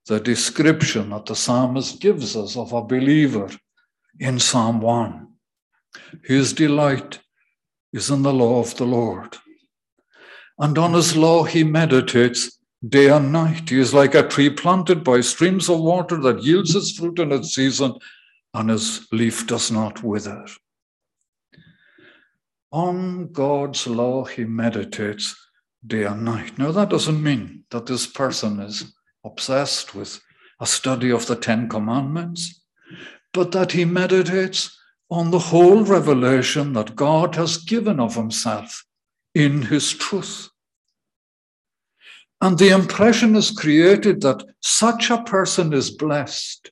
the 0.07 0.21
description 0.21 1.11
that 1.11 1.27
the 1.27 1.37
psalmist 1.37 2.01
gives 2.01 2.37
us 2.37 2.57
of 2.57 2.73
a 2.73 2.83
believer 2.83 3.49
in 4.19 4.39
Psalm 4.39 4.81
1? 4.81 5.29
His 6.25 6.53
delight 6.53 7.21
is 7.93 8.11
in 8.11 8.23
the 8.23 8.33
law 8.33 8.61
of 8.61 8.77
the 8.77 8.85
Lord. 8.85 9.37
And 10.59 10.77
on 10.79 10.93
his 10.93 11.17
law 11.17 11.45
he 11.45 11.65
meditates 11.65 12.59
day 12.87 13.09
and 13.09 13.33
night. 13.33 13.71
He 13.71 13.79
is 13.79 13.95
like 13.95 14.15
a 14.15 14.27
tree 14.27 14.51
planted 14.51 15.03
by 15.03 15.21
streams 15.21 15.69
of 15.69 15.81
water 15.81 16.21
that 16.21 16.43
yields 16.43 16.75
its 16.75 16.93
fruit 16.93 17.19
in 17.19 17.33
its 17.33 17.55
season, 17.55 17.95
and 18.53 18.71
his 18.71 19.07
leaf 19.11 19.47
does 19.47 19.71
not 19.71 20.03
wither. 20.03 20.47
On 22.71 23.33
God's 23.33 23.87
law 23.87 24.25
he 24.25 24.45
meditates 24.45 25.37
day 25.87 26.05
and 26.05 26.25
night. 26.25 26.59
Now, 26.59 26.73
that 26.73 26.91
doesn't 26.91 27.23
mean 27.23 27.65
that 27.71 27.87
this 27.87 28.07
person 28.07 28.61
is 28.61 28.93
obsessed 29.25 29.95
with 29.95 30.21
a 30.61 30.67
study 30.67 31.11
of 31.11 31.27
the 31.27 31.37
Ten 31.37 31.69
Commandments, 31.69 32.63
but 33.33 33.53
that 33.53 33.73
he 33.73 33.85
meditates 33.85 34.77
on 35.11 35.31
the 35.31 35.39
whole 35.39 35.85
revelation 35.85 36.73
that 36.75 36.97
God 36.97 37.35
has 37.35 37.57
given 37.59 38.01
of 38.01 38.15
himself 38.15 38.85
in 39.35 39.63
his 39.63 39.93
truth. 39.93 40.49
And 42.41 42.59
the 42.59 42.71
impression 42.71 43.37
is 43.37 43.51
created 43.51 44.21
that 44.23 44.45
such 44.61 45.11
a 45.11 45.23
person 45.23 45.73
is 45.73 45.91
blessed 45.91 46.71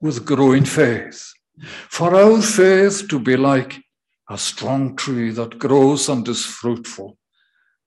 with 0.00 0.24
growing 0.24 0.64
faith. 0.64 1.32
For 1.88 2.14
our 2.14 2.40
faith 2.40 3.08
to 3.08 3.18
be 3.18 3.36
like 3.36 3.82
a 4.30 4.38
strong 4.38 4.94
tree 4.96 5.30
that 5.30 5.58
grows 5.58 6.08
and 6.08 6.26
is 6.28 6.44
fruitful, 6.44 7.18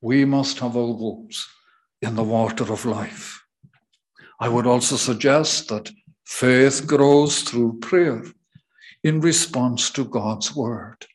we 0.01 0.25
must 0.25 0.59
have 0.59 0.75
our 0.75 0.93
roots 0.93 1.47
in 2.01 2.15
the 2.15 2.23
water 2.23 2.71
of 2.71 2.85
life. 2.85 3.40
I 4.41 4.49
would 4.49 4.65
also 4.65 4.95
suggest 4.95 5.69
that 5.69 5.91
faith 6.25 6.87
grows 6.87 7.43
through 7.43 7.77
prayer 7.79 8.23
in 9.03 9.21
response 9.21 9.91
to 9.91 10.03
God's 10.03 10.55
word. 10.55 11.05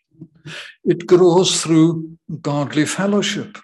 It 0.84 1.08
grows 1.08 1.60
through 1.60 2.18
godly 2.40 2.86
fellowship, 2.86 3.58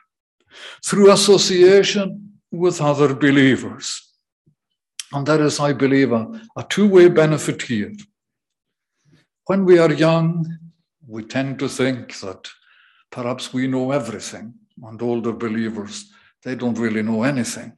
through 0.85 1.13
association 1.13 2.41
with 2.51 2.81
other 2.81 3.15
believers. 3.15 4.03
And 5.13 5.25
there 5.25 5.43
is, 5.43 5.61
I 5.61 5.73
believe, 5.73 6.11
a, 6.11 6.41
a 6.57 6.65
two 6.69 6.89
way 6.89 7.09
benefit 7.09 7.63
here. 7.63 7.93
When 9.47 9.65
we 9.65 9.79
are 9.79 9.93
young, 9.93 10.59
we 11.07 11.23
tend 11.23 11.61
to 11.61 11.69
think 11.69 12.19
that 12.19 12.49
perhaps 13.13 13.53
we 13.53 13.69
know 13.69 13.93
everything 13.93 14.55
and 14.83 15.01
older 15.01 15.33
believers, 15.33 16.11
they 16.43 16.57
don't 16.57 16.79
really 16.79 17.03
know 17.03 17.23
anything. 17.23 17.77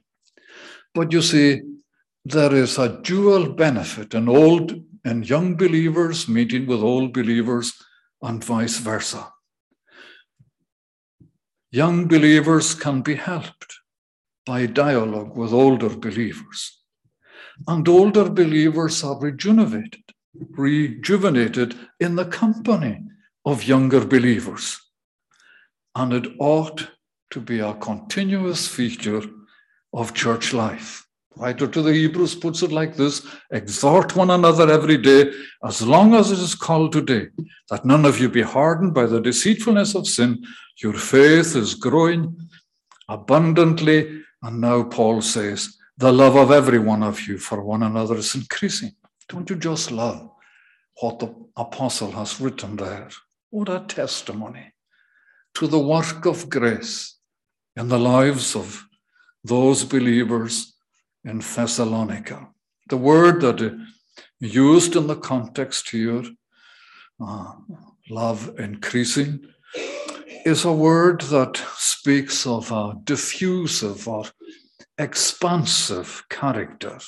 But 0.94 1.12
you 1.12 1.22
see, 1.22 1.60
there 2.24 2.54
is 2.54 2.78
a 2.78 3.00
dual 3.02 3.50
benefit 3.52 4.14
in 4.14 4.28
old 4.28 4.80
and 5.04 5.28
young 5.28 5.56
believers 5.56 6.28
meeting 6.28 6.66
with 6.66 6.80
old 6.80 7.12
believers 7.12 7.74
and 8.22 8.42
vice 8.42 8.78
versa. 8.78 9.28
Young 11.70 12.06
believers 12.06 12.74
can 12.74 13.02
be 13.02 13.16
helped 13.16 13.74
by 14.46 14.66
dialogue 14.66 15.36
with 15.36 15.52
older 15.52 15.88
believers. 15.88 16.80
And 17.66 17.86
older 17.88 18.30
believers 18.30 19.02
are 19.02 19.18
rejuvenated, 19.18 20.04
rejuvenated 20.50 21.76
in 22.00 22.14
the 22.14 22.26
company 22.26 23.02
of 23.44 23.64
younger 23.64 24.04
believers. 24.04 24.80
And 25.94 26.12
it 26.12 26.26
ought 26.38 26.88
to 27.30 27.40
be 27.40 27.60
a 27.60 27.74
continuous 27.74 28.68
feature 28.68 29.22
of 29.94 30.14
church 30.14 30.52
life. 30.52 31.06
Writer 31.36 31.66
to 31.66 31.82
the 31.82 31.92
Hebrews 31.92 32.36
puts 32.36 32.62
it 32.62 32.70
like 32.70 32.94
this 32.94 33.26
exhort 33.50 34.14
one 34.14 34.30
another 34.30 34.70
every 34.70 34.96
day, 34.96 35.32
as 35.64 35.82
long 35.82 36.14
as 36.14 36.30
it 36.30 36.38
is 36.38 36.54
called 36.54 36.92
today, 36.92 37.28
that 37.70 37.84
none 37.84 38.04
of 38.04 38.20
you 38.20 38.28
be 38.28 38.42
hardened 38.42 38.94
by 38.94 39.06
the 39.06 39.20
deceitfulness 39.20 39.96
of 39.96 40.06
sin. 40.06 40.44
Your 40.82 40.92
faith 40.92 41.56
is 41.56 41.74
growing 41.74 42.36
abundantly. 43.08 44.22
And 44.42 44.60
now 44.60 44.84
Paul 44.84 45.22
says, 45.22 45.76
the 45.96 46.12
love 46.12 46.36
of 46.36 46.50
every 46.50 46.78
one 46.78 47.02
of 47.02 47.26
you 47.26 47.38
for 47.38 47.62
one 47.62 47.82
another 47.82 48.16
is 48.16 48.34
increasing. 48.34 48.92
Don't 49.28 49.48
you 49.50 49.56
just 49.56 49.90
love 49.90 50.30
what 51.00 51.18
the 51.18 51.34
apostle 51.56 52.12
has 52.12 52.40
written 52.40 52.76
there? 52.76 53.08
What 53.50 53.68
a 53.68 53.80
testimony 53.80 54.72
to 55.54 55.66
the 55.66 55.78
work 55.78 56.26
of 56.26 56.48
grace 56.50 57.16
in 57.76 57.88
the 57.88 57.98
lives 57.98 58.54
of 58.54 58.84
those 59.44 59.84
believers 59.84 60.74
in 61.24 61.38
Thessalonica. 61.38 62.48
The 62.88 62.96
word 62.96 63.40
that 63.42 63.78
used 64.40 64.96
in 64.96 65.06
the 65.06 65.16
context 65.16 65.90
here, 65.90 66.24
uh, 67.20 67.52
love 68.10 68.54
increasing, 68.58 69.46
is 70.44 70.64
a 70.64 70.72
word 70.72 71.22
that 71.22 71.62
speaks 71.76 72.46
of 72.46 72.70
a 72.70 72.94
diffusive 73.04 74.06
or 74.08 74.24
expansive 74.98 76.24
character. 76.28 76.98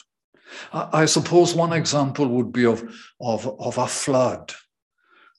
I, 0.72 1.03
I 1.03 1.05
suppose 1.07 1.55
one 1.55 1.72
example 1.72 2.27
would 2.29 2.53
be 2.53 2.64
of, 2.64 2.83
of, 3.20 3.46
of 3.61 3.79
a 3.79 3.87
flood 3.87 4.53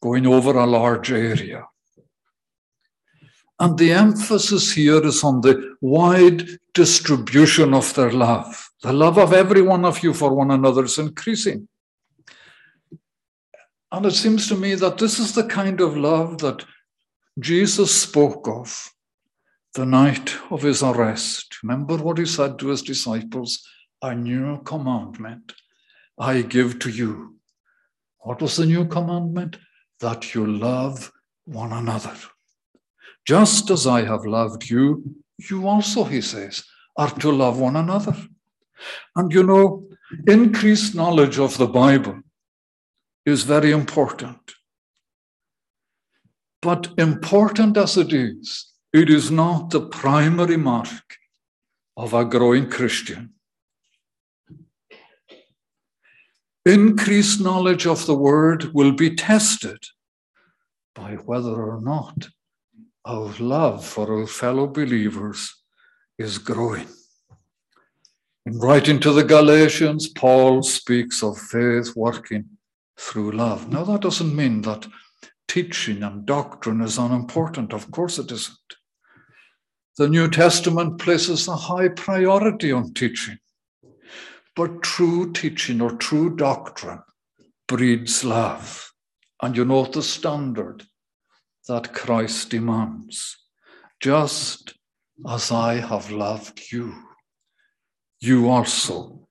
going 0.02 0.28
over 0.28 0.52
a 0.58 0.66
large 0.66 1.12
area. 1.12 1.66
And 3.60 3.78
the 3.78 3.92
emphasis 3.92 4.72
here 4.72 5.04
is 5.04 5.24
on 5.24 5.42
the 5.42 5.76
wide 5.82 6.48
distribution 6.74 7.74
of 7.74 7.94
their 7.96 8.12
love. 8.12 8.70
The 8.84 8.94
love 8.94 9.18
of 9.18 9.34
every 9.34 9.64
one 9.64 9.84
of 9.84 10.04
you 10.04 10.14
for 10.14 10.34
one 10.34 10.52
another 10.52 10.86
is 10.86 11.00
increasing. 11.00 11.68
And 13.92 14.06
it 14.06 14.12
seems 14.12 14.48
to 14.50 14.56
me 14.56 14.76
that 14.76 14.98
this 14.98 15.18
is 15.18 15.34
the 15.34 15.46
kind 15.46 15.82
of 15.82 15.98
love 15.98 16.38
that 16.40 16.66
Jesus 17.40 17.94
spoke 17.94 18.48
of 18.48 18.92
the 19.74 19.86
night 19.86 20.36
of 20.52 20.62
his 20.62 20.84
arrest. 20.84 21.58
Remember 21.64 21.98
what 21.98 22.18
he 22.18 22.26
said 22.26 22.60
to 22.60 22.68
his 22.68 22.82
disciples 22.82 23.66
A 24.02 24.14
new 24.14 24.62
commandment 24.64 25.54
I 26.20 26.42
give 26.42 26.80
to 26.80 26.90
you. 26.90 27.38
What 28.20 28.42
was 28.42 28.58
the 28.58 28.66
new 28.66 28.86
commandment? 28.86 29.58
That 30.00 30.36
you 30.36 30.46
love 30.46 31.12
one 31.46 31.72
another. 31.74 32.16
Just 33.28 33.70
as 33.70 33.86
I 33.86 34.06
have 34.06 34.26
loved 34.26 34.70
you, 34.70 35.04
you 35.50 35.68
also, 35.68 36.06
he 36.06 36.22
says, 36.22 36.64
are 36.96 37.12
to 37.20 37.30
love 37.30 37.60
one 37.60 37.76
another. 37.76 38.16
And 39.18 39.34
you 39.34 39.44
know, 39.44 39.90
increased 40.26 40.96
knowledge 40.96 41.38
of 41.38 41.58
the 41.58 41.68
Bible 41.68 42.22
is 43.26 43.44
very 43.44 43.72
important. 43.72 44.54
But 46.62 46.94
important 46.98 47.76
as 47.76 47.98
it 47.98 48.14
is, 48.14 48.72
it 48.94 49.10
is 49.10 49.30
not 49.30 49.72
the 49.72 49.82
primary 49.82 50.58
mark 50.58 51.18
of 51.98 52.14
a 52.14 52.24
growing 52.24 52.70
Christian. 52.70 53.34
Increased 56.66 57.42
knowledge 57.42 57.86
of 57.86 58.06
the 58.06 58.16
word 58.16 58.74
will 58.74 58.94
be 58.94 59.16
tested 59.16 59.80
by 60.96 61.16
whether 61.16 61.62
or 61.62 61.82
not 61.82 62.30
our 63.08 63.34
love 63.40 63.86
for 63.86 64.20
our 64.20 64.28
fellow 64.28 64.68
believers 64.68 65.56
is 66.18 66.38
growing. 66.38 66.88
In 68.46 68.60
writing 68.60 69.00
to 69.00 69.14
the 69.14 69.24
Galatians, 69.24 70.10
Paul 70.10 70.62
speaks 70.62 71.24
of 71.24 71.38
faith 71.38 71.96
working 71.96 72.46
through 72.98 73.32
love. 73.32 73.72
Now, 73.72 73.84
that 73.86 74.02
doesn't 74.02 74.36
mean 74.36 74.62
that 74.64 74.88
teaching 75.48 76.04
and 76.04 76.26
doctrine 76.26 76.82
is 76.82 76.98
unimportant. 76.98 77.74
Of 77.74 77.90
course, 77.92 78.20
it 78.20 78.32
isn't. 78.32 78.58
The 79.98 80.10
New 80.10 80.30
Testament 80.30 81.00
places 81.00 81.48
a 81.48 81.56
high 81.56 81.88
priority 81.88 82.72
on 82.72 82.94
teaching. 82.94 83.38
But 84.56 84.84
true 84.84 85.32
teaching 85.32 85.82
or 85.82 85.92
true 85.92 86.36
doctrine 86.36 87.04
breeds 87.68 88.24
love. 88.24 88.92
And 89.42 89.56
you 89.56 89.66
note 89.66 89.94
the 89.94 90.04
standard 90.04 90.84
that 91.68 91.94
Christ 91.94 92.50
demands. 92.50 93.38
Just 94.00 94.74
as 95.28 95.52
I 95.52 95.76
have 95.76 96.12
loved 96.12 96.72
you, 96.72 96.94
you 98.20 98.50
also 98.50 99.28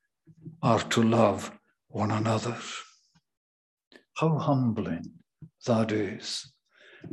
are 0.62 0.81
to 0.81 1.03
love 1.03 1.51
one 1.88 2.11
another. 2.11 2.57
How 4.14 4.38
humbling 4.38 5.12
that 5.66 5.92
is, 5.92 6.53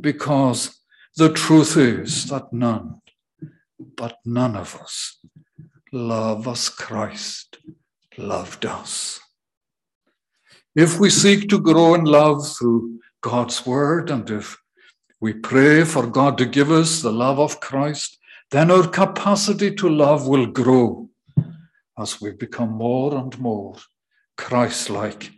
because 0.00 0.80
the 1.16 1.32
truth 1.32 1.76
is 1.76 2.26
that 2.26 2.52
none, 2.52 3.00
but 3.78 4.18
none 4.24 4.56
of 4.56 4.76
us 4.76 5.18
love 5.92 6.48
as 6.48 6.68
Christ 6.68 7.58
loved 8.18 8.66
us. 8.66 9.20
If 10.74 10.98
we 10.98 11.08
seek 11.08 11.48
to 11.50 11.60
grow 11.60 11.94
in 11.94 12.04
love 12.04 12.56
through 12.56 12.98
God's 13.20 13.64
word 13.64 14.10
and 14.10 14.28
if 14.28 14.56
we 15.24 15.32
pray 15.32 15.84
for 15.84 16.06
God 16.06 16.36
to 16.36 16.44
give 16.44 16.70
us 16.70 17.00
the 17.00 17.10
love 17.10 17.40
of 17.40 17.58
Christ, 17.58 18.18
then 18.50 18.70
our 18.70 18.86
capacity 18.86 19.74
to 19.76 19.88
love 19.88 20.26
will 20.26 20.44
grow 20.44 21.08
as 21.98 22.20
we 22.20 22.32
become 22.32 22.72
more 22.72 23.16
and 23.16 23.38
more 23.38 23.74
Christ 24.36 24.90
like 24.90 25.32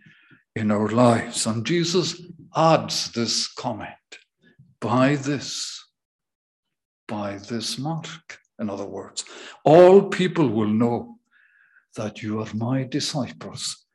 in 0.57 0.73
our 0.73 0.89
lives. 0.89 1.47
And 1.47 1.65
Jesus 1.65 2.21
adds 2.57 3.13
this 3.13 3.47
comment 3.47 4.11
by 4.81 5.15
this, 5.15 5.85
by 7.07 7.39
this 7.49 7.79
mark. 7.79 8.41
In 8.59 8.69
other 8.69 8.87
words, 8.87 9.25
all 9.65 10.09
people 10.09 10.49
will 10.49 10.75
know 10.83 11.19
that 11.95 12.25
you 12.25 12.41
are 12.41 12.53
my 12.55 12.83
disciples 12.83 13.87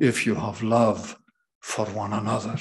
if 0.00 0.24
you 0.24 0.36
have 0.36 0.62
love 0.62 1.18
for 1.60 1.84
one 1.84 2.14
another. 2.14 2.56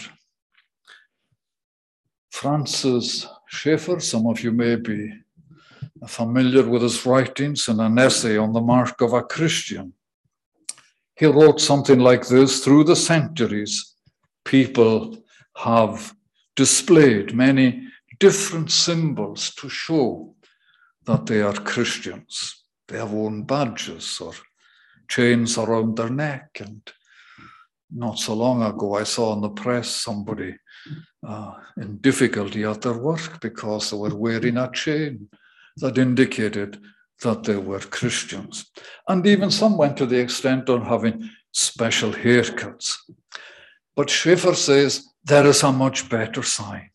Francis 2.33 3.27
Schaeffer, 3.47 3.99
some 3.99 4.25
of 4.25 4.43
you 4.43 4.51
may 4.51 4.75
be 4.75 5.13
familiar 6.07 6.67
with 6.67 6.81
his 6.81 7.05
writings 7.05 7.67
in 7.67 7.79
an 7.79 7.99
essay 7.99 8.37
on 8.37 8.51
the 8.51 8.59
mark 8.59 8.99
of 9.01 9.13
a 9.13 9.21
Christian. 9.21 9.93
He 11.15 11.27
wrote 11.27 11.61
something 11.61 11.99
like 11.99 12.27
this 12.27 12.63
Through 12.63 12.85
the 12.85 12.95
centuries, 12.95 13.95
people 14.43 15.15
have 15.55 16.15
displayed 16.55 17.35
many 17.35 17.87
different 18.19 18.71
symbols 18.71 19.53
to 19.59 19.69
show 19.69 20.35
that 21.05 21.27
they 21.27 21.41
are 21.43 21.53
Christians. 21.53 22.65
They 22.87 22.97
have 22.97 23.11
worn 23.11 23.43
badges 23.43 24.19
or 24.19 24.33
chains 25.07 25.59
around 25.59 25.97
their 25.97 26.09
neck. 26.09 26.57
And 26.59 26.81
not 27.91 28.17
so 28.17 28.33
long 28.33 28.63
ago, 28.63 28.95
I 28.95 29.03
saw 29.03 29.33
in 29.33 29.41
the 29.41 29.49
press 29.49 29.87
somebody 29.87 30.55
uh, 31.27 31.53
in 31.77 31.97
difficulty 31.97 32.63
at 32.63 32.81
their 32.81 32.97
work 32.97 33.39
because 33.41 33.89
they 33.89 33.97
were 33.97 34.15
wearing 34.15 34.57
a 34.57 34.71
chain 34.71 35.29
that 35.77 35.97
indicated 35.97 36.79
that 37.21 37.43
they 37.43 37.55
were 37.55 37.79
Christians. 37.79 38.65
And 39.07 39.25
even 39.25 39.51
some 39.51 39.77
went 39.77 39.97
to 39.97 40.05
the 40.05 40.19
extent 40.19 40.69
of 40.69 40.83
having 40.83 41.29
special 41.51 42.11
haircuts. 42.11 42.95
But 43.95 44.09
Schaeffer 44.09 44.55
says 44.55 45.07
there 45.23 45.45
is 45.45 45.63
a 45.63 45.71
much 45.71 46.09
better 46.09 46.43
sign. 46.43 46.89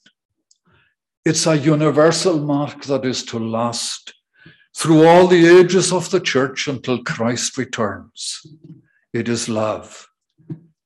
It's 1.25 1.47
a 1.47 1.57
universal 1.57 2.39
mark 2.39 2.85
that 2.85 3.05
is 3.05 3.25
to 3.27 3.39
last 3.39 4.15
through 4.77 5.07
all 5.07 5.27
the 5.27 5.47
ages 5.47 5.93
of 5.93 6.11
the 6.11 6.21
church 6.21 6.69
until 6.69 7.03
Christ 7.03 7.57
returns. 7.57 8.47
It 9.13 9.29
is 9.29 9.49
love 9.49 10.09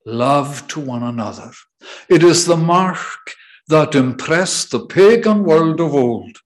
love 0.04 0.66
to 0.68 0.80
one 0.80 1.02
another. 1.02 1.52
It 2.08 2.22
is 2.22 2.46
the 2.46 2.56
mark 2.56 3.34
that 3.68 3.94
impressed 3.94 4.70
the 4.70 4.86
pagan 4.86 5.44
world 5.44 5.80
of 5.80 5.94
old 5.94 6.38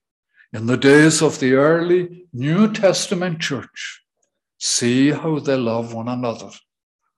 in 0.52 0.66
the 0.66 0.76
days 0.76 1.22
of 1.22 1.40
the 1.40 1.54
early 1.54 2.26
New 2.32 2.72
Testament 2.72 3.40
church 3.40 4.02
See 4.58 5.10
how 5.10 5.38
they 5.38 5.56
love 5.56 5.92
one 5.92 6.08
another, 6.08 6.50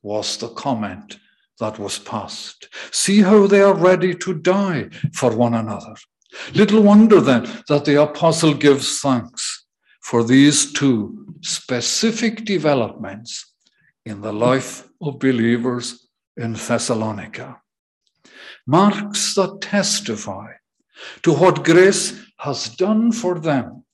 was 0.02 0.36
the 0.36 0.48
comment 0.48 1.18
that 1.60 1.78
was 1.78 1.98
passed. 1.98 2.68
See 2.90 3.22
how 3.22 3.46
they 3.46 3.60
are 3.60 3.74
ready 3.74 4.14
to 4.16 4.34
die 4.34 4.88
for 5.12 5.34
one 5.36 5.54
another. 5.54 5.94
Little 6.54 6.82
wonder 6.82 7.20
then 7.20 7.48
that 7.68 7.84
the 7.84 8.02
apostle 8.02 8.54
gives 8.54 9.00
thanks 9.00 9.66
for 10.02 10.24
these 10.24 10.72
two 10.72 11.26
specific 11.42 12.44
developments 12.44 13.54
in 14.04 14.20
the 14.20 14.32
life 14.32 14.88
of 15.00 15.18
believers 15.18 16.08
in 16.36 16.54
Thessalonica. 16.54 17.60
Marks 18.68 19.34
that 19.34 19.62
testify 19.62 20.52
to 21.22 21.32
what 21.32 21.64
grace 21.64 22.22
has 22.36 22.68
done 22.76 23.12
for 23.12 23.40
them 23.40 23.84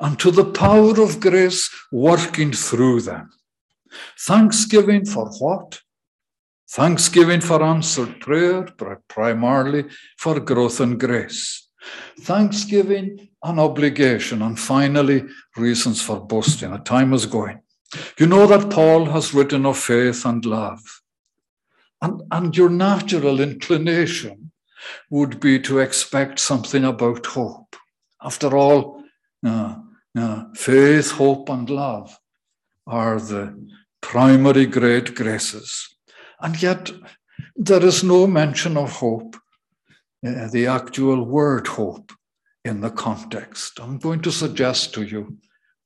and 0.00 0.16
to 0.20 0.30
the 0.30 0.44
power 0.44 1.00
of 1.02 1.18
grace 1.18 1.68
working 1.90 2.52
through 2.52 3.00
them. 3.00 3.30
Thanksgiving 4.20 5.04
for 5.04 5.28
what? 5.40 5.80
Thanksgiving 6.70 7.40
for 7.40 7.62
answered 7.64 8.20
prayer, 8.20 8.68
primarily 9.08 9.86
for 10.16 10.38
growth 10.38 10.78
and 10.78 11.00
grace. 11.00 11.68
Thanksgiving 12.20 13.28
and 13.42 13.58
obligation, 13.58 14.40
and 14.42 14.56
finally, 14.58 15.24
reasons 15.56 16.00
for 16.00 16.24
boasting. 16.24 16.72
A 16.72 16.78
time 16.78 17.12
is 17.12 17.26
going. 17.26 17.60
You 18.18 18.26
know 18.26 18.46
that 18.46 18.70
Paul 18.70 19.06
has 19.06 19.34
written 19.34 19.66
of 19.66 19.76
faith 19.76 20.24
and 20.24 20.44
love. 20.46 21.01
And, 22.02 22.22
and 22.32 22.56
your 22.56 22.68
natural 22.68 23.40
inclination 23.40 24.50
would 25.10 25.38
be 25.38 25.60
to 25.60 25.78
expect 25.78 26.40
something 26.40 26.84
about 26.84 27.24
hope. 27.26 27.76
After 28.20 28.56
all, 28.56 29.04
uh, 29.46 29.76
uh, 30.18 30.44
faith, 30.54 31.12
hope, 31.12 31.48
and 31.48 31.70
love 31.70 32.18
are 32.86 33.20
the 33.20 33.68
primary 34.00 34.66
great 34.66 35.14
graces. 35.14 35.88
And 36.40 36.60
yet, 36.60 36.90
there 37.54 37.84
is 37.84 38.02
no 38.02 38.26
mention 38.26 38.76
of 38.76 38.92
hope, 38.92 39.36
uh, 40.26 40.48
the 40.48 40.66
actual 40.66 41.24
word 41.24 41.68
hope, 41.68 42.12
in 42.64 42.80
the 42.80 42.90
context. 42.90 43.78
I'm 43.80 43.98
going 43.98 44.22
to 44.22 44.32
suggest 44.32 44.92
to 44.94 45.02
you 45.02 45.38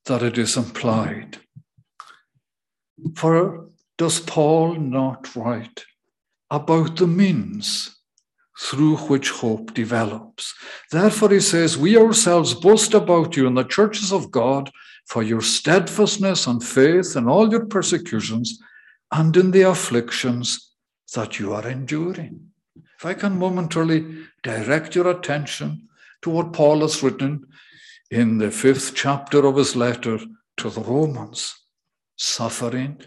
that 0.05 0.23
it 0.23 0.37
is 0.37 0.57
implied. 0.57 1.37
For 3.15 3.69
does 3.97 4.19
Paul 4.19 4.75
not 4.75 5.35
write 5.35 5.85
about 6.49 6.97
the 6.97 7.07
means 7.07 7.97
through 8.59 8.97
which 8.97 9.29
hope 9.29 9.73
develops? 9.73 10.53
Therefore, 10.91 11.29
he 11.29 11.39
says, 11.39 11.77
We 11.77 11.97
ourselves 11.97 12.53
boast 12.53 12.93
about 12.93 13.35
you 13.35 13.47
in 13.47 13.53
the 13.55 13.63
churches 13.63 14.11
of 14.11 14.31
God 14.31 14.71
for 15.05 15.23
your 15.23 15.41
steadfastness 15.41 16.47
and 16.47 16.63
faith 16.63 17.15
in 17.15 17.27
all 17.27 17.49
your 17.49 17.65
persecutions 17.65 18.59
and 19.11 19.35
in 19.37 19.51
the 19.51 19.61
afflictions 19.61 20.73
that 21.15 21.39
you 21.39 21.53
are 21.53 21.67
enduring. 21.67 22.51
If 22.97 23.05
I 23.05 23.13
can 23.13 23.37
momentarily 23.37 24.25
direct 24.43 24.95
your 24.95 25.09
attention 25.09 25.87
to 26.23 26.29
what 26.29 26.53
Paul 26.53 26.81
has 26.81 27.03
written 27.03 27.45
in 28.11 28.37
the 28.37 28.51
fifth 28.51 28.95
chapter 28.95 29.45
of 29.45 29.55
his 29.55 29.75
letter 29.75 30.19
to 30.57 30.69
the 30.69 30.81
Romans 30.81 31.55
suffering 32.17 32.99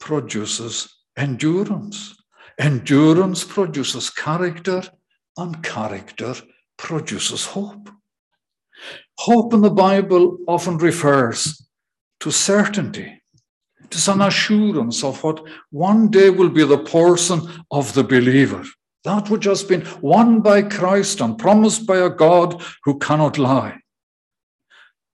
produces 0.00 0.88
endurance. 1.16 2.16
Endurance 2.58 3.42
produces 3.42 4.10
character, 4.10 4.82
and 5.36 5.62
character 5.62 6.34
produces 6.76 7.46
hope. 7.46 7.90
Hope 9.18 9.52
in 9.54 9.60
the 9.60 9.70
Bible 9.70 10.38
often 10.46 10.78
refers 10.78 11.66
to 12.20 12.30
certainty. 12.30 13.22
It 13.82 13.94
is 13.94 14.08
an 14.08 14.20
assurance 14.20 15.02
of 15.02 15.22
what 15.22 15.44
one 15.70 16.08
day 16.08 16.30
will 16.30 16.48
be 16.48 16.64
the 16.64 16.78
portion 16.78 17.40
of 17.70 17.92
the 17.94 18.04
believer, 18.04 18.64
that 19.02 19.30
which 19.30 19.44
has 19.44 19.64
been 19.64 19.86
won 20.00 20.40
by 20.40 20.62
Christ 20.62 21.20
and 21.20 21.38
promised 21.38 21.86
by 21.86 21.98
a 21.98 22.10
God 22.10 22.62
who 22.84 22.98
cannot 22.98 23.36
lie. 23.36 23.78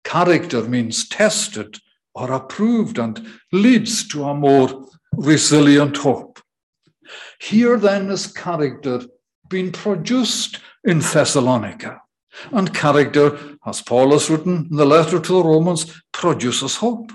Character 0.05 0.63
means 0.63 1.09
tested 1.09 1.79
or 2.15 2.33
approved 2.33 2.99
and 2.99 3.27
leads 3.53 4.07
to 4.09 4.25
a 4.25 4.35
more 4.35 4.89
resilient 5.13 5.97
hope. 5.97 6.30
Here 7.41 7.79
then 7.79 8.11
is 8.11 8.27
character 8.27 9.03
being 9.49 9.73
produced 9.73 10.61
in 10.85 11.01
Thessalonica. 11.01 12.01
And 12.53 12.73
character, 12.73 13.39
as 13.67 13.83
Paul 13.83 14.13
has 14.13 14.31
written 14.31 14.69
in 14.71 14.77
the 14.77 14.87
letter 14.87 15.19
to 15.19 15.33
the 15.33 15.43
Romans, 15.43 16.01
produces 16.13 16.77
hope. 16.77 17.13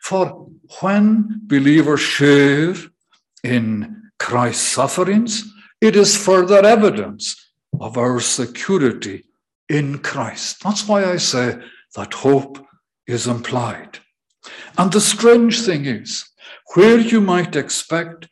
For 0.00 0.48
when 0.80 1.40
believers 1.44 2.00
share 2.00 2.74
in 3.42 4.10
Christ's 4.18 4.68
sufferings, 4.68 5.44
it 5.80 5.96
is 5.96 6.16
further 6.16 6.64
evidence 6.64 7.52
of 7.80 7.98
our 7.98 8.20
security 8.20 9.24
in 9.68 9.98
Christ. 9.98 10.62
That's 10.62 10.86
why 10.86 11.04
I 11.04 11.16
say 11.16 11.58
that 11.96 12.14
hope 12.14 12.64
is 13.06 13.26
implied. 13.26 13.98
And 14.78 14.92
the 14.92 15.00
strange 15.00 15.62
thing 15.62 15.86
is, 15.86 16.24
where 16.74 16.98
you 16.98 17.20
might 17.20 17.56
expect 17.56 18.28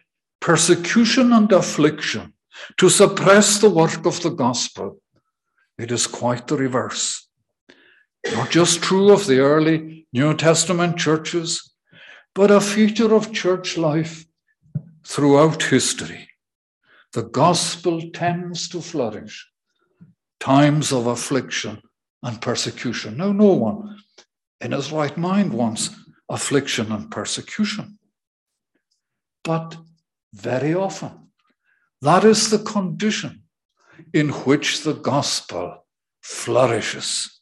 persecution 0.48 1.30
and 1.34 1.52
affliction 1.52 2.32
to 2.78 2.88
suppress 2.88 3.58
the 3.58 3.68
work 3.68 4.06
of 4.06 4.18
the 4.22 4.30
gospel, 4.30 4.98
it 5.76 5.92
is 5.92 6.06
quite 6.06 6.46
the 6.46 6.56
reverse. 6.56 7.28
Not 8.32 8.48
just 8.48 8.82
true 8.82 9.12
of 9.12 9.26
the 9.26 9.40
early 9.40 10.06
New 10.11 10.32
Testament 10.32 10.96
churches, 10.96 11.74
but 12.34 12.50
a 12.50 12.62
feature 12.62 13.14
of 13.14 13.30
church 13.30 13.76
life 13.76 14.24
throughout 15.06 15.64
history. 15.64 16.30
The 17.12 17.24
gospel 17.24 18.00
tends 18.14 18.70
to 18.70 18.80
flourish 18.80 19.46
times 20.40 20.92
of 20.92 21.08
affliction 21.08 21.82
and 22.22 22.40
persecution. 22.40 23.18
Now, 23.18 23.32
no 23.32 23.52
one 23.52 23.98
in 24.62 24.72
his 24.72 24.92
right 24.92 25.16
mind 25.18 25.52
wants 25.52 25.90
affliction 26.30 26.90
and 26.90 27.11
persecution. 27.11 27.98
But 29.44 29.76
very 30.33 30.75
often, 30.75 31.31
that 32.03 32.25
is 32.25 32.51
the 32.51 32.59
condition 32.59 33.43
in 34.12 34.29
which 34.29 34.83
the 34.83 34.95
gospel 34.95 35.87
flourishes. 36.23 37.41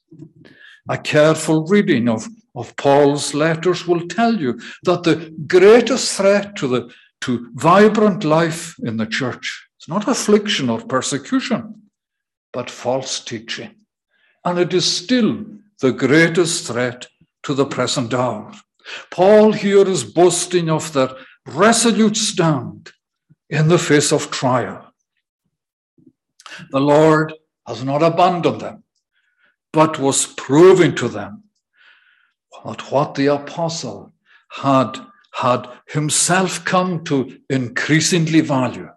A 0.89 0.97
careful 0.97 1.67
reading 1.67 2.09
of, 2.09 2.27
of 2.55 2.77
Paul's 2.77 3.35
letters 3.35 3.87
will 3.87 4.07
tell 4.07 4.41
you 4.41 4.61
that 4.85 5.03
the 5.03 5.35
greatest 5.47 6.17
threat 6.17 6.57
to, 6.57 6.69
the, 6.69 6.91
to 7.23 7.51
vibrant 7.55 8.25
life 8.25 8.77
in 8.85 8.97
the 8.97 9.07
church 9.07 9.69
is 9.81 9.89
not 9.89 10.09
affliction 10.09 10.71
or 10.71 10.81
persecution, 10.81 11.83
but 12.53 12.71
false 12.71 13.21
teaching. 13.21 13.75
And 14.45 14.59
it 14.59 14.73
is 14.73 14.91
still 14.91 15.45
the 15.81 15.93
greatest 15.93 16.69
threat 16.69 17.09
to 17.43 17.55
the 17.55 17.67
present 17.67 18.15
hour. 18.15 18.53
Paul 19.11 19.53
here 19.53 19.87
is 19.87 20.05
boasting 20.05 20.71
of 20.71 20.93
their 20.93 21.11
resolute 21.47 22.17
stand 22.17 22.91
in 23.49 23.69
the 23.69 23.79
face 23.79 24.13
of 24.13 24.31
trial. 24.31 24.93
The 26.71 26.81
Lord 26.81 27.33
has 27.67 27.85
not 27.85 28.03
abandoned 28.03 28.61
them, 28.61 28.83
but 29.73 29.99
was 29.99 30.27
proving 30.27 30.95
to 30.97 31.09
them 31.09 31.45
that 32.65 32.91
what 32.91 33.15
the 33.15 33.27
apostle 33.27 34.13
had 34.51 34.99
had 35.35 35.69
himself 35.87 36.65
come 36.65 37.05
to 37.05 37.39
increasingly 37.51 38.41
value. 38.41 38.89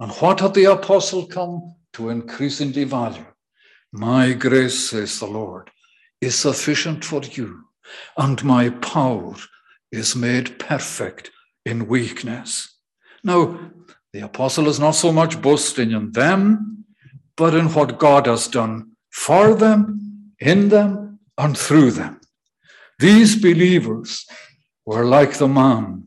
And 0.00 0.10
what 0.12 0.40
had 0.40 0.54
the 0.54 0.64
apostle 0.64 1.26
come 1.26 1.74
to 1.92 2.08
increasingly 2.08 2.84
value? 2.84 3.26
My 3.92 4.32
grace, 4.32 4.90
says 4.90 5.20
the 5.20 5.26
Lord, 5.26 5.70
is 6.20 6.34
sufficient 6.34 7.04
for 7.04 7.20
you, 7.22 7.62
and 8.16 8.42
my 8.42 8.70
power 8.70 9.34
is 9.92 10.16
made 10.16 10.58
perfect 10.58 11.30
in 11.64 11.88
weakness. 11.88 12.76
Now, 13.22 13.58
the 14.12 14.20
apostle 14.20 14.68
is 14.68 14.78
not 14.78 14.92
so 14.92 15.12
much 15.12 15.40
boasting 15.40 15.92
in 15.92 16.12
them, 16.12 16.84
but 17.36 17.54
in 17.54 17.72
what 17.72 17.98
God 17.98 18.26
has 18.26 18.46
done 18.48 18.92
for 19.10 19.54
them, 19.54 20.32
in 20.38 20.68
them, 20.68 21.18
and 21.36 21.56
through 21.56 21.92
them. 21.92 22.20
These 22.98 23.40
believers 23.40 24.26
were 24.86 25.04
like 25.04 25.38
the 25.38 25.48
man 25.48 26.06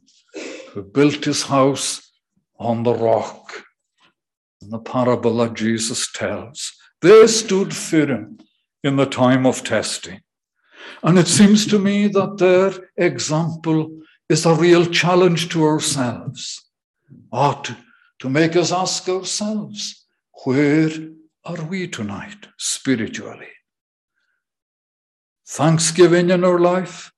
who 0.71 0.83
built 0.83 1.25
his 1.25 1.43
house 1.43 2.11
on 2.59 2.83
the 2.83 2.93
rock 2.93 3.63
in 4.61 4.69
the 4.69 4.79
parable 4.79 5.37
that 5.37 5.53
Jesus 5.53 6.11
tells. 6.11 6.71
They 7.01 7.27
stood 7.27 7.75
firm 7.75 8.37
in 8.83 8.95
the 8.95 9.05
time 9.05 9.45
of 9.45 9.63
testing. 9.63 10.21
And 11.03 11.19
it 11.19 11.27
seems 11.27 11.67
to 11.67 11.79
me 11.79 12.07
that 12.07 12.37
their 12.37 12.89
example 12.97 13.99
is 14.29 14.45
a 14.45 14.53
real 14.53 14.85
challenge 14.85 15.49
to 15.49 15.63
ourselves, 15.63 16.65
to, 17.31 17.77
to 18.19 18.29
make 18.29 18.55
us 18.55 18.71
ask 18.71 19.07
ourselves, 19.07 20.05
where 20.43 20.89
are 21.45 21.63
we 21.63 21.87
tonight 21.87 22.47
spiritually? 22.57 23.47
Thanksgiving 25.47 26.29
in 26.29 26.43
our 26.43 26.59
life, 26.59 27.11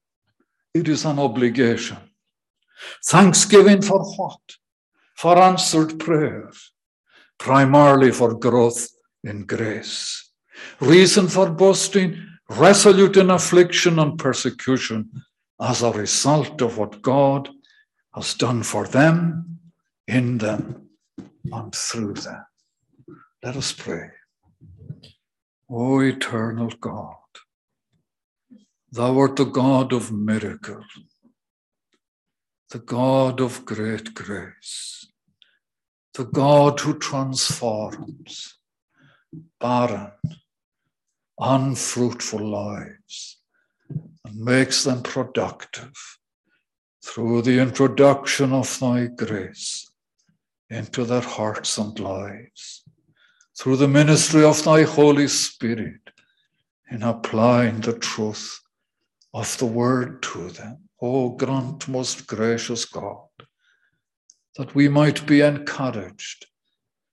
it 0.73 0.87
is 0.87 1.03
an 1.05 1.17
obligation. 1.17 1.97
Thanksgiving 3.05 3.81
for 3.81 4.03
what? 4.15 4.39
For 5.17 5.37
answered 5.37 5.99
prayer, 5.99 6.51
primarily 7.39 8.11
for 8.11 8.35
growth 8.35 8.87
in 9.23 9.45
grace. 9.45 10.31
Reason 10.79 11.27
for 11.27 11.49
boasting, 11.49 12.23
resolute 12.49 13.17
in 13.17 13.31
affliction 13.31 13.97
and 13.99 14.17
persecution 14.17 15.09
as 15.61 15.81
a 15.81 15.91
result 15.91 16.61
of 16.61 16.77
what 16.77 17.01
God 17.01 17.49
has 18.15 18.33
done 18.33 18.63
for 18.63 18.87
them, 18.87 19.59
in 20.07 20.37
them, 20.37 20.89
and 21.51 21.75
through 21.75 22.13
them. 22.13 22.45
Let 23.43 23.55
us 23.55 23.71
pray. 23.71 24.11
O 25.69 25.99
eternal 25.99 26.69
God, 26.79 27.15
thou 28.91 29.19
art 29.19 29.35
the 29.35 29.45
God 29.45 29.93
of 29.93 30.11
miracles, 30.11 30.85
the 32.71 32.79
God 32.79 33.39
of 33.39 33.65
great 33.65 34.13
grace, 34.13 35.05
the 36.13 36.25
God 36.25 36.79
who 36.79 36.97
transforms 36.97 38.57
barren, 39.59 40.11
unfruitful 41.39 42.45
lives 42.45 43.38
and 44.29 44.39
makes 44.39 44.83
them 44.83 45.01
productive 45.01 45.93
through 47.03 47.41
the 47.41 47.59
introduction 47.59 48.53
of 48.53 48.79
thy 48.79 49.07
grace 49.07 49.91
into 50.69 51.03
their 51.03 51.21
hearts 51.21 51.77
and 51.77 51.99
lives, 51.99 52.83
through 53.57 53.77
the 53.77 53.87
ministry 53.87 54.43
of 54.43 54.63
thy 54.63 54.83
Holy 54.83 55.27
Spirit 55.27 56.01
in 56.91 57.01
applying 57.01 57.81
the 57.81 57.97
truth 57.97 58.59
of 59.33 59.57
the 59.57 59.65
word 59.65 60.21
to 60.21 60.49
them. 60.49 60.77
O 61.01 61.29
grant, 61.29 61.87
most 61.87 62.27
gracious 62.27 62.85
God, 62.85 63.29
that 64.57 64.75
we 64.75 64.89
might 64.89 65.25
be 65.25 65.41
encouraged 65.41 66.45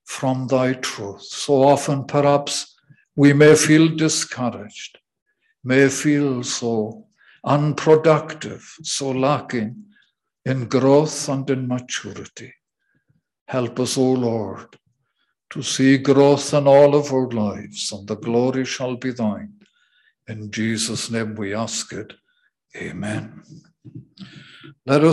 from 0.04 0.48
thy 0.48 0.74
truth. 0.74 1.22
So 1.22 1.62
often, 1.62 2.04
perhaps, 2.04 2.74
we 3.14 3.32
may 3.32 3.54
feel 3.54 3.88
discouraged, 3.88 4.98
may 5.62 5.88
feel 5.88 6.42
so 6.42 7.05
unproductive, 7.46 8.76
so 8.82 9.10
lacking 9.10 9.84
in 10.44 10.66
growth 10.66 11.28
and 11.28 11.48
in 11.48 11.68
maturity. 11.68 12.52
Help 13.48 13.78
us, 13.80 13.96
O 13.96 14.12
Lord, 14.12 14.76
to 15.50 15.62
see 15.62 15.98
growth 15.98 16.52
in 16.52 16.66
all 16.66 16.96
of 16.96 17.12
our 17.12 17.28
lives, 17.30 17.92
and 17.92 18.06
the 18.08 18.16
glory 18.16 18.64
shall 18.64 18.96
be 18.96 19.12
thine. 19.12 19.52
In 20.28 20.50
Jesus' 20.50 21.08
name 21.10 21.36
we 21.36 21.54
ask 21.54 21.92
it. 21.92 22.12
Amen. 22.76 23.42
Let 24.84 25.02
us 25.02 25.04